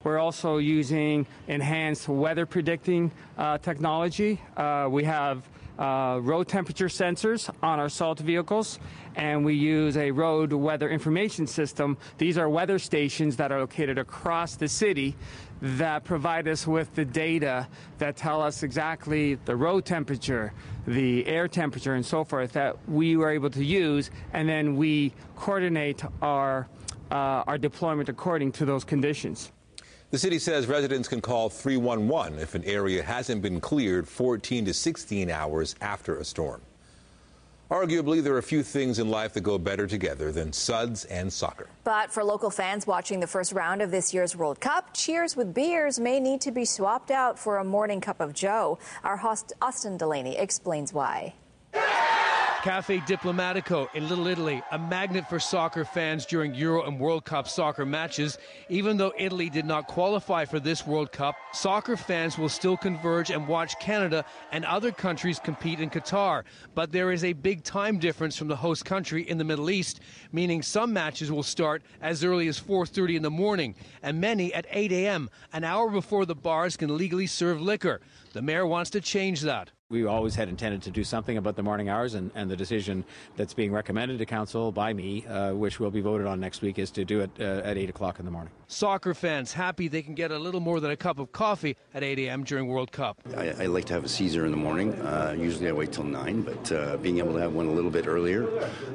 [0.04, 4.40] We're also using enhanced weather predicting uh, technology.
[4.56, 5.44] Uh, we have
[5.80, 8.80] uh, road temperature sensors on our salt vehicles,
[9.16, 11.98] and we use a road weather information system.
[12.20, 15.16] These are weather stations that are located across the city
[15.62, 17.68] that provide us with the data
[17.98, 20.54] that tell us exactly the road temperature,
[20.88, 25.14] the air temperature, and so forth that we were able to use, and then we
[25.36, 26.68] coordinate our
[27.12, 29.52] uh, our deployment according to those conditions.
[30.12, 34.74] The city says residents can call 311 if an area hasn't been cleared 14 to
[34.74, 36.62] 16 hours after a storm.
[37.70, 41.70] Arguably, there are few things in life that go better together than suds and soccer.
[41.84, 45.54] But for local fans watching the first round of this year's World Cup, cheers with
[45.54, 48.80] beers may need to be swapped out for a morning cup of joe.
[49.04, 51.36] Our host, Austin Delaney explains why.
[52.64, 57.48] Cafe Diplomatico in Little Italy, a magnet for soccer fans during Euro and World Cup
[57.48, 58.38] soccer matches.
[58.68, 63.30] Even though Italy did not qualify for this World Cup, soccer fans will still converge
[63.30, 66.44] and watch Canada and other countries compete in Qatar.
[66.76, 70.02] But there is a big time difference from the host country in the Middle East,
[70.34, 74.66] meaning some matches will start as early as 4:30 in the morning and many at
[74.70, 78.02] 8 a.m., an hour before the bars can legally serve liquor.
[78.34, 79.72] The mayor wants to change that.
[79.92, 83.04] We always had intended to do something about the morning hours, and, and the decision
[83.36, 86.78] that's being recommended to council by me, uh, which will be voted on next week,
[86.78, 88.54] is to do it uh, at 8 o'clock in the morning.
[88.68, 92.04] Soccer fans happy they can get a little more than a cup of coffee at
[92.04, 92.44] 8 a.m.
[92.44, 93.20] during World Cup.
[93.36, 94.94] I, I like to have a Caesar in the morning.
[94.94, 97.90] Uh, usually I wait till 9, but uh, being able to have one a little
[97.90, 98.48] bit earlier,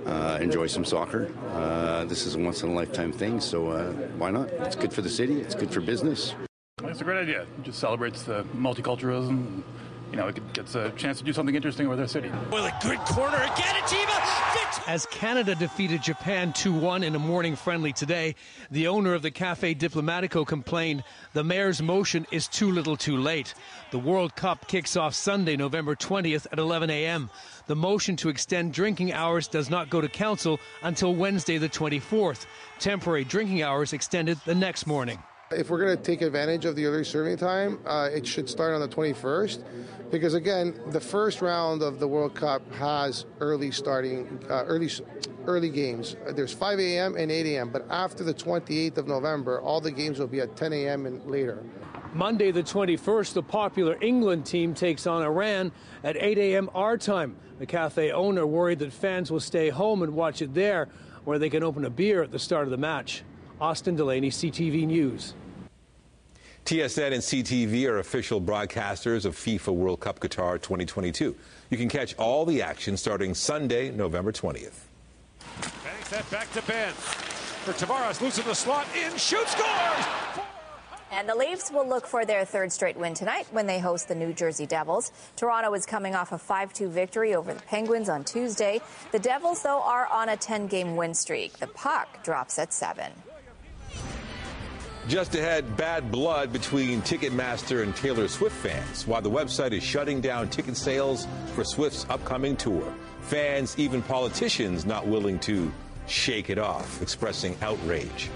[0.07, 1.29] uh, enjoy some soccer.
[1.55, 4.49] Uh, this is a once in a lifetime thing, so why not?
[4.49, 6.37] It's good for the city, it's good for business.
[6.85, 7.43] It's a great idea.
[7.43, 9.65] It just celebrates the multiculturalism
[10.15, 12.31] you know, it gets a chance to do something interesting with their city.
[12.53, 14.87] Well, a good corner again, Atiba.
[14.87, 18.37] As Canada defeated Japan 2-1 in a morning friendly today,
[18.71, 23.55] the owner of the Cafe Diplomatico complained the mayor's motion is too little too late.
[23.91, 27.29] The World Cup kicks off Sunday, November 20th at 11 a.m.
[27.67, 32.47] The motion to extend drinking hours does not go to council until Wednesday the 24th.
[32.79, 35.19] Temporary drinking hours extended the next morning.
[35.51, 38.73] If we're going to take advantage of the early serving time, uh, it should start
[38.73, 39.63] on the 21st
[40.11, 44.91] because again, the first round of the World Cup has early starting, uh, early
[45.47, 46.17] early games.
[46.31, 47.17] There's 5 a.m.
[47.17, 47.69] and 8 a.m.
[47.69, 51.05] But after the 28th of November, all the games will be at 10 a.m.
[51.05, 51.63] and later.
[52.15, 55.73] Monday, the 21st, the popular England team takes on Iran
[56.03, 56.71] at 8 a.m.
[56.75, 57.37] our time.
[57.59, 60.89] The cafe owner worried that fans will stay home and watch it there,
[61.25, 63.25] where they can open a beer at the start of the match.
[63.61, 65.35] Austin Delaney, CTV News.
[66.65, 71.37] TSN and CTV are official broadcasters of FIFA World Cup Qatar 2022.
[71.71, 74.85] You can catch all the action starting Sunday, November 20th.
[75.85, 76.93] Banks that back to Ben.
[76.93, 80.07] For Tavares, losing the slot in, shoots, scores!
[81.13, 84.15] And the Leafs will look for their third straight win tonight when they host the
[84.15, 85.13] New Jersey Devils.
[85.37, 88.81] Toronto is coming off a 5 2 victory over the Penguins on Tuesday.
[89.13, 91.59] The Devils, though, are on a 10 game win streak.
[91.59, 93.13] The puck drops at 7.
[95.07, 100.23] Just ahead, bad blood between Ticketmaster and Taylor Swift fans while the website is shutting
[100.23, 102.91] down ticket sales for Swift's upcoming tour.
[103.21, 105.71] Fans, even politicians, not willing to
[106.07, 108.31] shake it off, expressing outrage.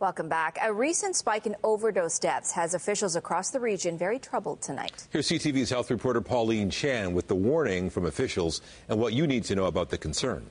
[0.00, 0.58] Welcome back.
[0.60, 5.06] A recent spike in overdose deaths has officials across the region very troubled tonight.
[5.10, 9.44] Here's CTV's health reporter Pauline Chan with the warning from officials and what you need
[9.44, 10.44] to know about the concern.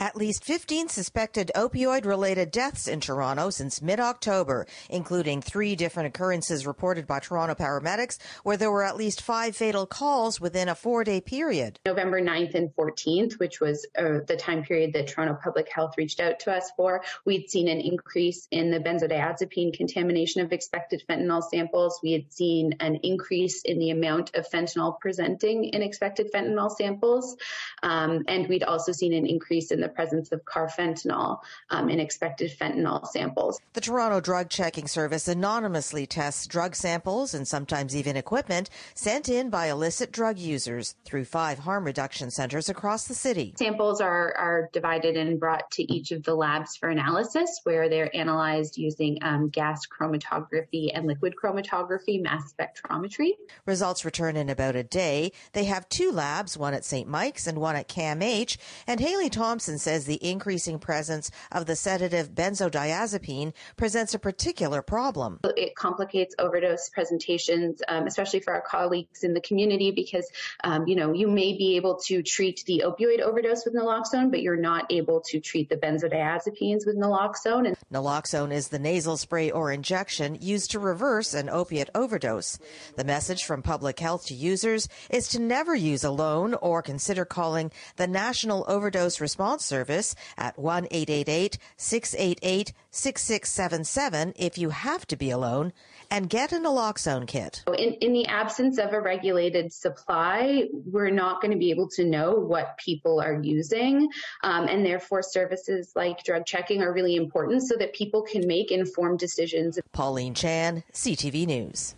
[0.00, 6.06] At least 15 suspected opioid related deaths in Toronto since mid October, including three different
[6.06, 10.74] occurrences reported by Toronto paramedics, where there were at least five fatal calls within a
[10.74, 11.78] four day period.
[11.84, 16.18] November 9th and 14th, which was uh, the time period that Toronto Public Health reached
[16.18, 21.42] out to us for, we'd seen an increase in the benzodiazepine contamination of expected fentanyl
[21.42, 22.00] samples.
[22.02, 27.36] We had seen an increase in the amount of fentanyl presenting in expected fentanyl samples.
[27.82, 32.50] Um, and we'd also seen an increase in the presence of carfentanil um, in expected
[32.56, 33.60] fentanyl samples.
[33.72, 39.50] The Toronto Drug Checking Service anonymously tests drug samples and sometimes even equipment sent in
[39.50, 43.54] by illicit drug users through five harm reduction centers across the city.
[43.56, 48.14] Samples are, are divided and brought to each of the labs for analysis, where they're
[48.14, 53.32] analyzed using um, gas chromatography and liquid chromatography, mass spectrometry.
[53.66, 55.32] Results return in about a day.
[55.52, 57.08] They have two labs, one at St.
[57.08, 62.34] Mike's and one at CAMH, and Haley Thompson says the increasing presence of the sedative
[62.34, 65.40] benzodiazepine presents a particular problem.
[65.56, 70.28] It complicates overdose presentations, um, especially for our colleagues in the community, because
[70.64, 74.42] um, you know you may be able to treat the opioid overdose with naloxone, but
[74.42, 77.66] you're not able to treat the benzodiazepines with naloxone.
[77.66, 82.58] And naloxone is the nasal spray or injection used to reverse an opiate overdose.
[82.96, 87.70] The message from public health to users is to never use alone or consider calling
[87.96, 95.30] the National Overdose Response Service at 1 888 688 6677 if you have to be
[95.30, 95.72] alone
[96.10, 97.62] and get a naloxone kit.
[97.78, 102.04] In, in the absence of a regulated supply, we're not going to be able to
[102.04, 104.08] know what people are using.
[104.42, 108.72] Um, and therefore, services like drug checking are really important so that people can make
[108.72, 109.78] informed decisions.
[109.92, 111.94] Pauline Chan, CTV News.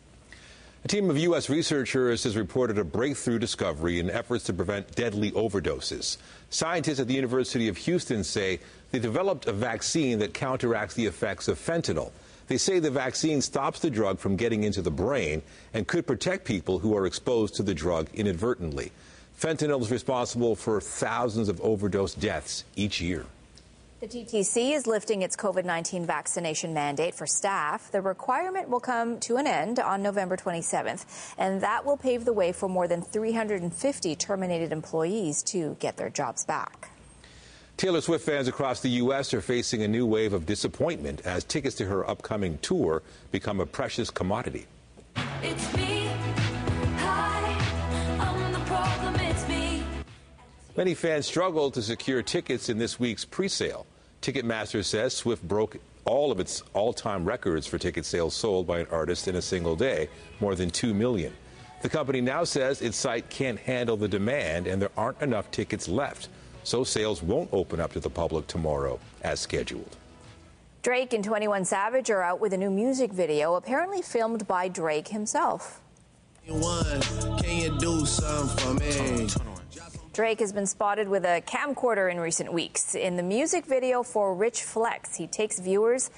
[0.85, 1.49] A team of U.S.
[1.49, 6.17] researchers has reported a breakthrough discovery in efforts to prevent deadly overdoses.
[6.53, 11.49] Scientists at the University of Houston say they developed a vaccine that counteracts the effects
[11.49, 12.13] of fentanyl.
[12.47, 15.41] They say the vaccine stops the drug from getting into the brain
[15.73, 18.93] and could protect people who are exposed to the drug inadvertently.
[19.41, 23.25] Fentanyl is responsible for thousands of overdose deaths each year.
[24.03, 27.93] The TTC is lifting its COVID 19 vaccination mandate for staff.
[27.93, 32.33] The requirement will come to an end on November 27th, and that will pave the
[32.33, 36.91] way for more than 350 terminated employees to get their jobs back.
[37.77, 39.33] Taylor Swift fans across the U.S.
[39.35, 43.67] are facing a new wave of disappointment as tickets to her upcoming tour become a
[43.67, 44.67] precious commodity.
[50.77, 53.85] Many fans struggled to secure tickets in this week's presale.
[54.23, 58.87] Ticketmaster says Swift broke all of its all-time records for ticket sales sold by an
[58.93, 60.09] artist in a single day,
[60.39, 61.33] more than 2 million.
[61.83, 65.89] The company now says its site can't handle the demand and there aren't enough tickets
[65.89, 66.29] left,
[66.63, 69.97] so sales won't open up to the public tomorrow as scheduled.
[70.83, 75.09] Drake and 21 Savage are out with a new music video, apparently filmed by Drake
[75.09, 75.81] himself.
[80.13, 82.95] Drake has been spotted with a camcorder in recent weeks.
[82.95, 86.11] In the music video for Rich Flex, he takes viewers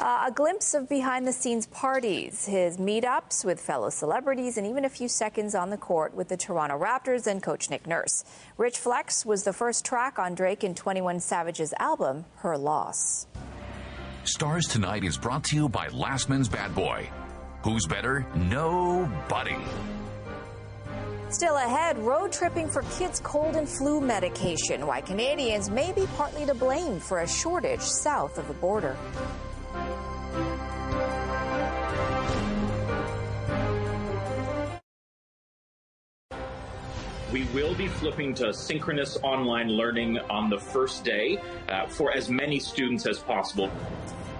[0.00, 4.84] uh, a glimpse of behind the scenes parties, his meetups with fellow celebrities, and even
[4.84, 8.24] a few seconds on the court with the Toronto Raptors and coach Nick Nurse.
[8.56, 13.28] Rich Flex was the first track on Drake and 21 Savage's album, Her Loss.
[14.24, 17.08] Stars Tonight is brought to you by Lastman's Bad Boy.
[17.62, 18.26] Who's better?
[18.34, 19.56] Nobody.
[21.30, 24.86] Still ahead, road tripping for kids' cold and flu medication.
[24.86, 28.96] Why Canadians may be partly to blame for a shortage south of the border.
[37.32, 42.30] We will be flipping to synchronous online learning on the first day uh, for as
[42.30, 43.70] many students as possible.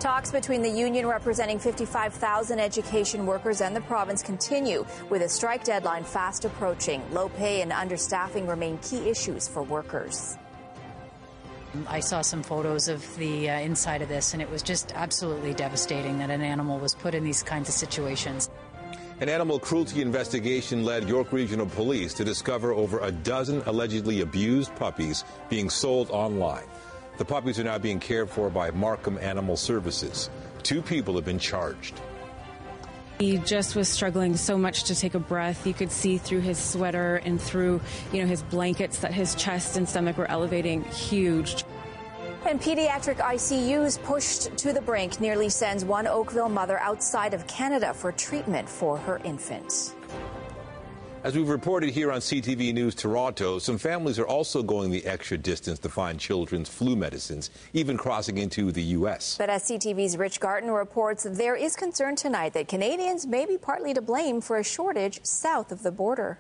[0.01, 5.65] Talks between the union representing 55,000 education workers and the province continue, with a strike
[5.65, 7.03] deadline fast approaching.
[7.13, 10.39] Low pay and understaffing remain key issues for workers.
[11.87, 15.53] I saw some photos of the uh, inside of this, and it was just absolutely
[15.53, 18.49] devastating that an animal was put in these kinds of situations.
[19.21, 24.73] An animal cruelty investigation led York Regional Police to discover over a dozen allegedly abused
[24.77, 26.67] puppies being sold online.
[27.17, 30.31] The puppies are now being cared for by Markham Animal Services.
[30.63, 32.01] Two people have been charged.
[33.19, 35.67] He just was struggling so much to take a breath.
[35.67, 37.81] You could see through his sweater and through,
[38.13, 41.65] you know, his blankets that his chest and stomach were elevating huge.
[42.49, 47.93] And pediatric ICUs pushed to the brink nearly sends one Oakville mother outside of Canada
[47.93, 49.95] for treatment for her infant.
[51.25, 55.37] As we've reported here on CTV News Toronto, some families are also going the extra
[55.37, 59.37] distance to find children's flu medicines, even crossing into the U.S.
[59.37, 63.93] But as CTV's Rich Garton reports, there is concern tonight that Canadians may be partly
[63.93, 66.39] to blame for a shortage south of the border.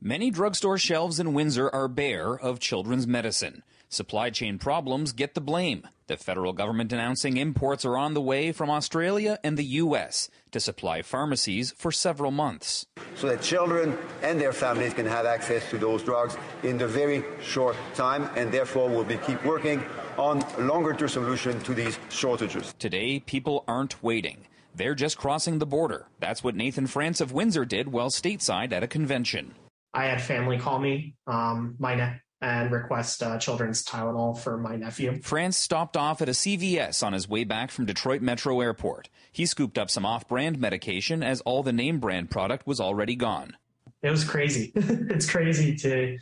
[0.00, 3.64] Many drugstore shelves in Windsor are bare of children's medicine.
[3.92, 5.82] Supply chain problems get the blame.
[6.06, 10.30] The federal government announcing imports are on the way from Australia and the U.S.
[10.52, 12.86] to supply pharmacies for several months.
[13.16, 17.24] So that children and their families can have access to those drugs in the very
[17.42, 19.82] short time, and therefore we'll be keep working
[20.16, 22.72] on a longer term solution to these shortages.
[22.78, 24.46] Today, people aren't waiting.
[24.72, 26.06] They're just crossing the border.
[26.20, 29.56] That's what Nathan France of Windsor did while stateside at a convention.
[29.92, 31.16] I had family call me.
[31.26, 35.20] Um, my ne- and request uh, children's Tylenol for my nephew.
[35.20, 39.08] France stopped off at a CVS on his way back from Detroit Metro Airport.
[39.30, 43.14] He scooped up some off brand medication as all the name brand product was already
[43.14, 43.56] gone.
[44.02, 44.72] It was crazy.
[44.74, 46.18] it's crazy to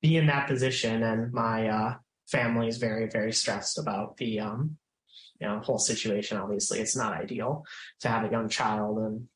[0.00, 1.94] be in that position, and my uh,
[2.26, 4.78] family is very, very stressed about the um,
[5.40, 6.38] you know whole situation.
[6.38, 7.64] Obviously, it's not ideal
[8.00, 9.28] to have a young child and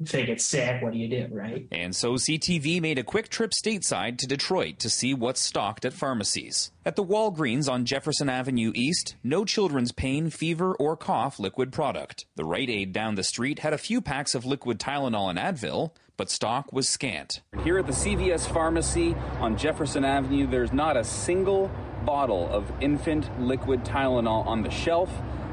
[0.00, 1.68] if they get sick, what do you do, right?
[1.70, 5.92] And so CTV made a quick trip stateside to Detroit to see what's stocked at
[5.92, 6.72] pharmacies.
[6.84, 12.26] At the Walgreens on Jefferson Avenue East, no children's pain, fever, or cough liquid product.
[12.34, 15.92] The Rite Aid down the street had a few packs of liquid Tylenol and Advil,
[16.16, 17.42] but stock was scant.
[17.62, 21.70] Here at the CVS pharmacy on Jefferson Avenue, there's not a single
[22.04, 25.10] bottle of infant liquid Tylenol on the shelf.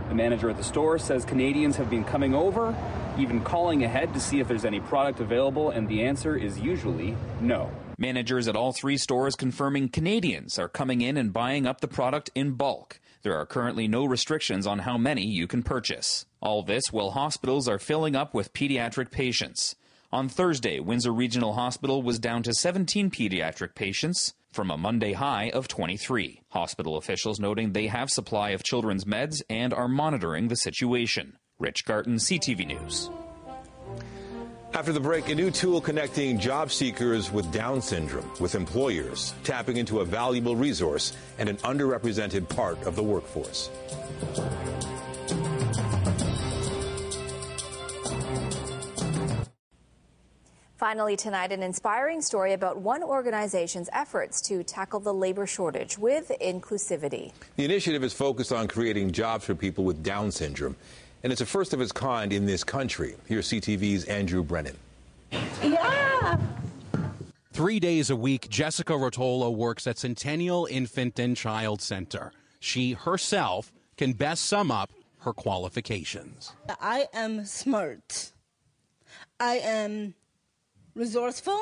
[0.10, 2.76] The manager at the store says Canadians have been coming over
[3.18, 7.16] even calling ahead to see if there's any product available, and the answer is usually
[7.40, 7.72] no.
[7.98, 12.32] Managers at all three stores confirming Canadians are coming in and buying up the product
[12.34, 13.00] in bulk.
[13.22, 16.26] There are currently no restrictions on how many you can purchase.
[16.42, 19.76] All this while hospitals are filling up with pediatric patients.
[20.12, 25.50] On Thursday, Windsor Regional Hospital was down to 17 pediatric patients from a Monday high
[25.52, 26.42] of 23.
[26.50, 31.38] Hospital officials noting they have supply of children's meds and are monitoring the situation.
[31.62, 33.12] Rich Garton, CTV News.
[34.74, 39.78] After the break, a new tool connecting job seekers with Down syndrome with employers, tapping
[39.78, 43.70] into a valuable resource and an underrepresented part of the workforce.
[50.78, 56.32] Finally, tonight, an inspiring story about one organization's efforts to tackle the labor shortage with
[56.42, 57.32] inclusivity.
[57.56, 60.76] The initiative is focused on creating jobs for people with Down syndrome
[61.24, 63.16] and it's a first of its kind in this country.
[63.28, 64.78] Here's CTV's Andrew Brennan.
[65.64, 66.38] Yeah.
[67.54, 72.32] Three days a week, Jessica Rotolo works at Centennial Infant and Child Center.
[72.60, 76.54] She herself can best sum up her qualifications.
[76.80, 78.32] I am smart.
[79.40, 80.16] I am
[80.96, 81.60] resourceful.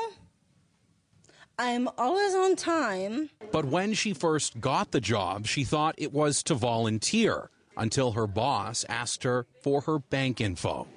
[1.57, 3.29] I am always on time.
[3.51, 7.49] But when she first got the job, she thought it was to volunteer
[7.79, 10.87] until her boss asked her for her bank info.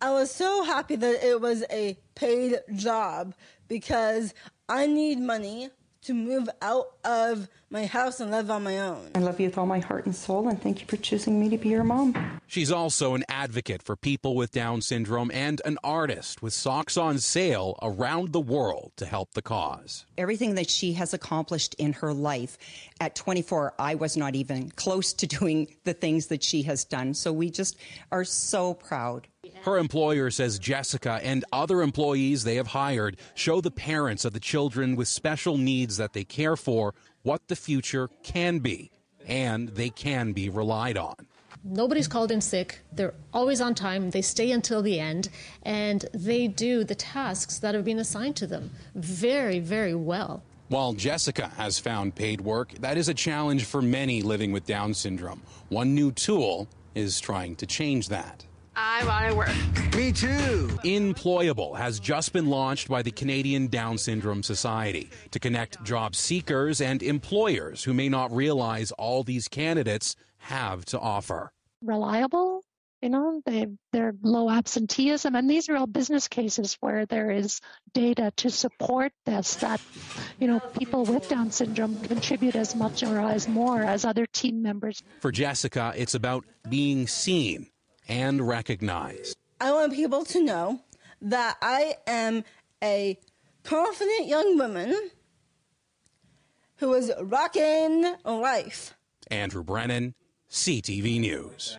[0.00, 3.34] I was so happy that it was a paid job
[3.66, 4.32] because
[4.68, 5.70] I need money
[6.02, 9.10] to move out of my house and live on my own.
[9.14, 11.48] I love you with all my heart and soul, and thank you for choosing me
[11.50, 12.40] to be your mom.
[12.46, 17.18] She's also an advocate for people with Down syndrome and an artist with socks on
[17.18, 20.06] sale around the world to help the cause.
[20.16, 22.56] Everything that she has accomplished in her life,
[23.00, 27.14] at 24, I was not even close to doing the things that she has done.
[27.14, 27.76] So we just
[28.10, 29.28] are so proud.
[29.62, 34.40] Her employer says Jessica and other employees they have hired show the parents of the
[34.40, 38.90] children with special needs that they care for what the future can be,
[39.26, 41.14] and they can be relied on.
[41.64, 42.80] Nobody's called in sick.
[42.92, 44.10] They're always on time.
[44.10, 45.28] They stay until the end,
[45.64, 50.42] and they do the tasks that have been assigned to them very, very well.
[50.68, 54.94] While Jessica has found paid work, that is a challenge for many living with Down
[54.94, 55.42] syndrome.
[55.68, 58.44] One new tool is trying to change that.
[58.80, 59.96] I want to work.
[59.96, 60.68] Me too.
[60.84, 66.80] Employable has just been launched by the Canadian Down Syndrome Society to connect job seekers
[66.80, 71.50] and employers who may not realize all these candidates have to offer.
[71.82, 72.62] Reliable,
[73.02, 75.34] you know, they, they're low absenteeism.
[75.34, 77.60] And these are all business cases where there is
[77.92, 79.80] data to support this that,
[80.38, 84.62] you know, people with Down syndrome contribute as much or as more as other team
[84.62, 85.02] members.
[85.18, 87.66] For Jessica, it's about being seen
[88.08, 89.36] and recognized.
[89.60, 90.80] I want people to know
[91.20, 92.44] that I am
[92.82, 93.18] a
[93.64, 95.10] confident young woman
[96.76, 98.94] who is rocking life.
[99.30, 100.14] Andrew Brennan,
[100.50, 101.78] CTV News.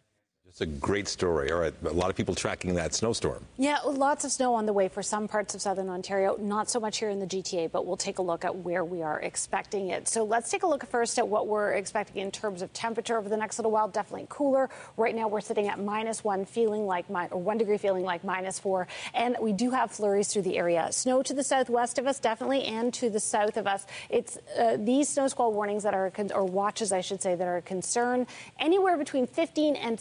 [0.61, 1.53] It's a great story.
[1.53, 3.45] All right, a lot of people tracking that snowstorm.
[3.57, 6.35] Yeah, lots of snow on the way for some parts of southern Ontario.
[6.37, 9.01] Not so much here in the GTA, but we'll take a look at where we
[9.01, 10.09] are expecting it.
[10.09, 13.29] So let's take a look first at what we're expecting in terms of temperature over
[13.29, 13.87] the next little while.
[13.87, 14.69] Definitely cooler.
[14.97, 18.59] Right now we're sitting at minus one, feeling like or one degree, feeling like minus
[18.59, 20.91] four, and we do have flurries through the area.
[20.91, 23.85] Snow to the southwest of us, definitely, and to the south of us.
[24.09, 27.57] It's uh, these snow squall warnings that are, or watches, I should say, that are
[27.57, 28.27] a concern.
[28.59, 29.97] Anywhere between 15 and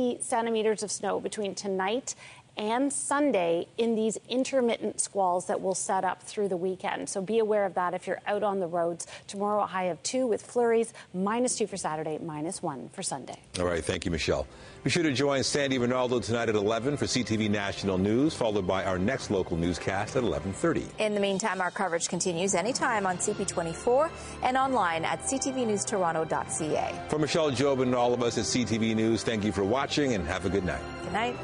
[0.00, 2.14] 60 centimeters of snow between tonight
[2.56, 7.08] and Sunday in these intermittent squalls that will set up through the weekend.
[7.08, 9.06] So be aware of that if you're out on the roads.
[9.26, 13.38] Tomorrow, a high of two with flurries, minus two for Saturday, minus one for Sunday.
[13.58, 14.46] All right, thank you, Michelle.
[14.82, 18.82] Be sure to join Sandie Rinaldo tonight at 11 for CTV National News, followed by
[18.82, 20.88] our next local newscast at 11:30.
[20.98, 24.10] In the meantime, our coverage continues anytime on CP24
[24.42, 26.98] and online at ctvnewstoronto.ca.
[27.10, 30.26] For Michelle Job and all of us at CTV News, thank you for watching and
[30.26, 30.80] have a good night.
[31.02, 31.36] Good night.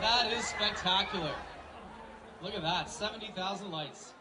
[0.00, 1.30] That is spectacular.
[2.44, 4.12] Look at that, 70,000 lights.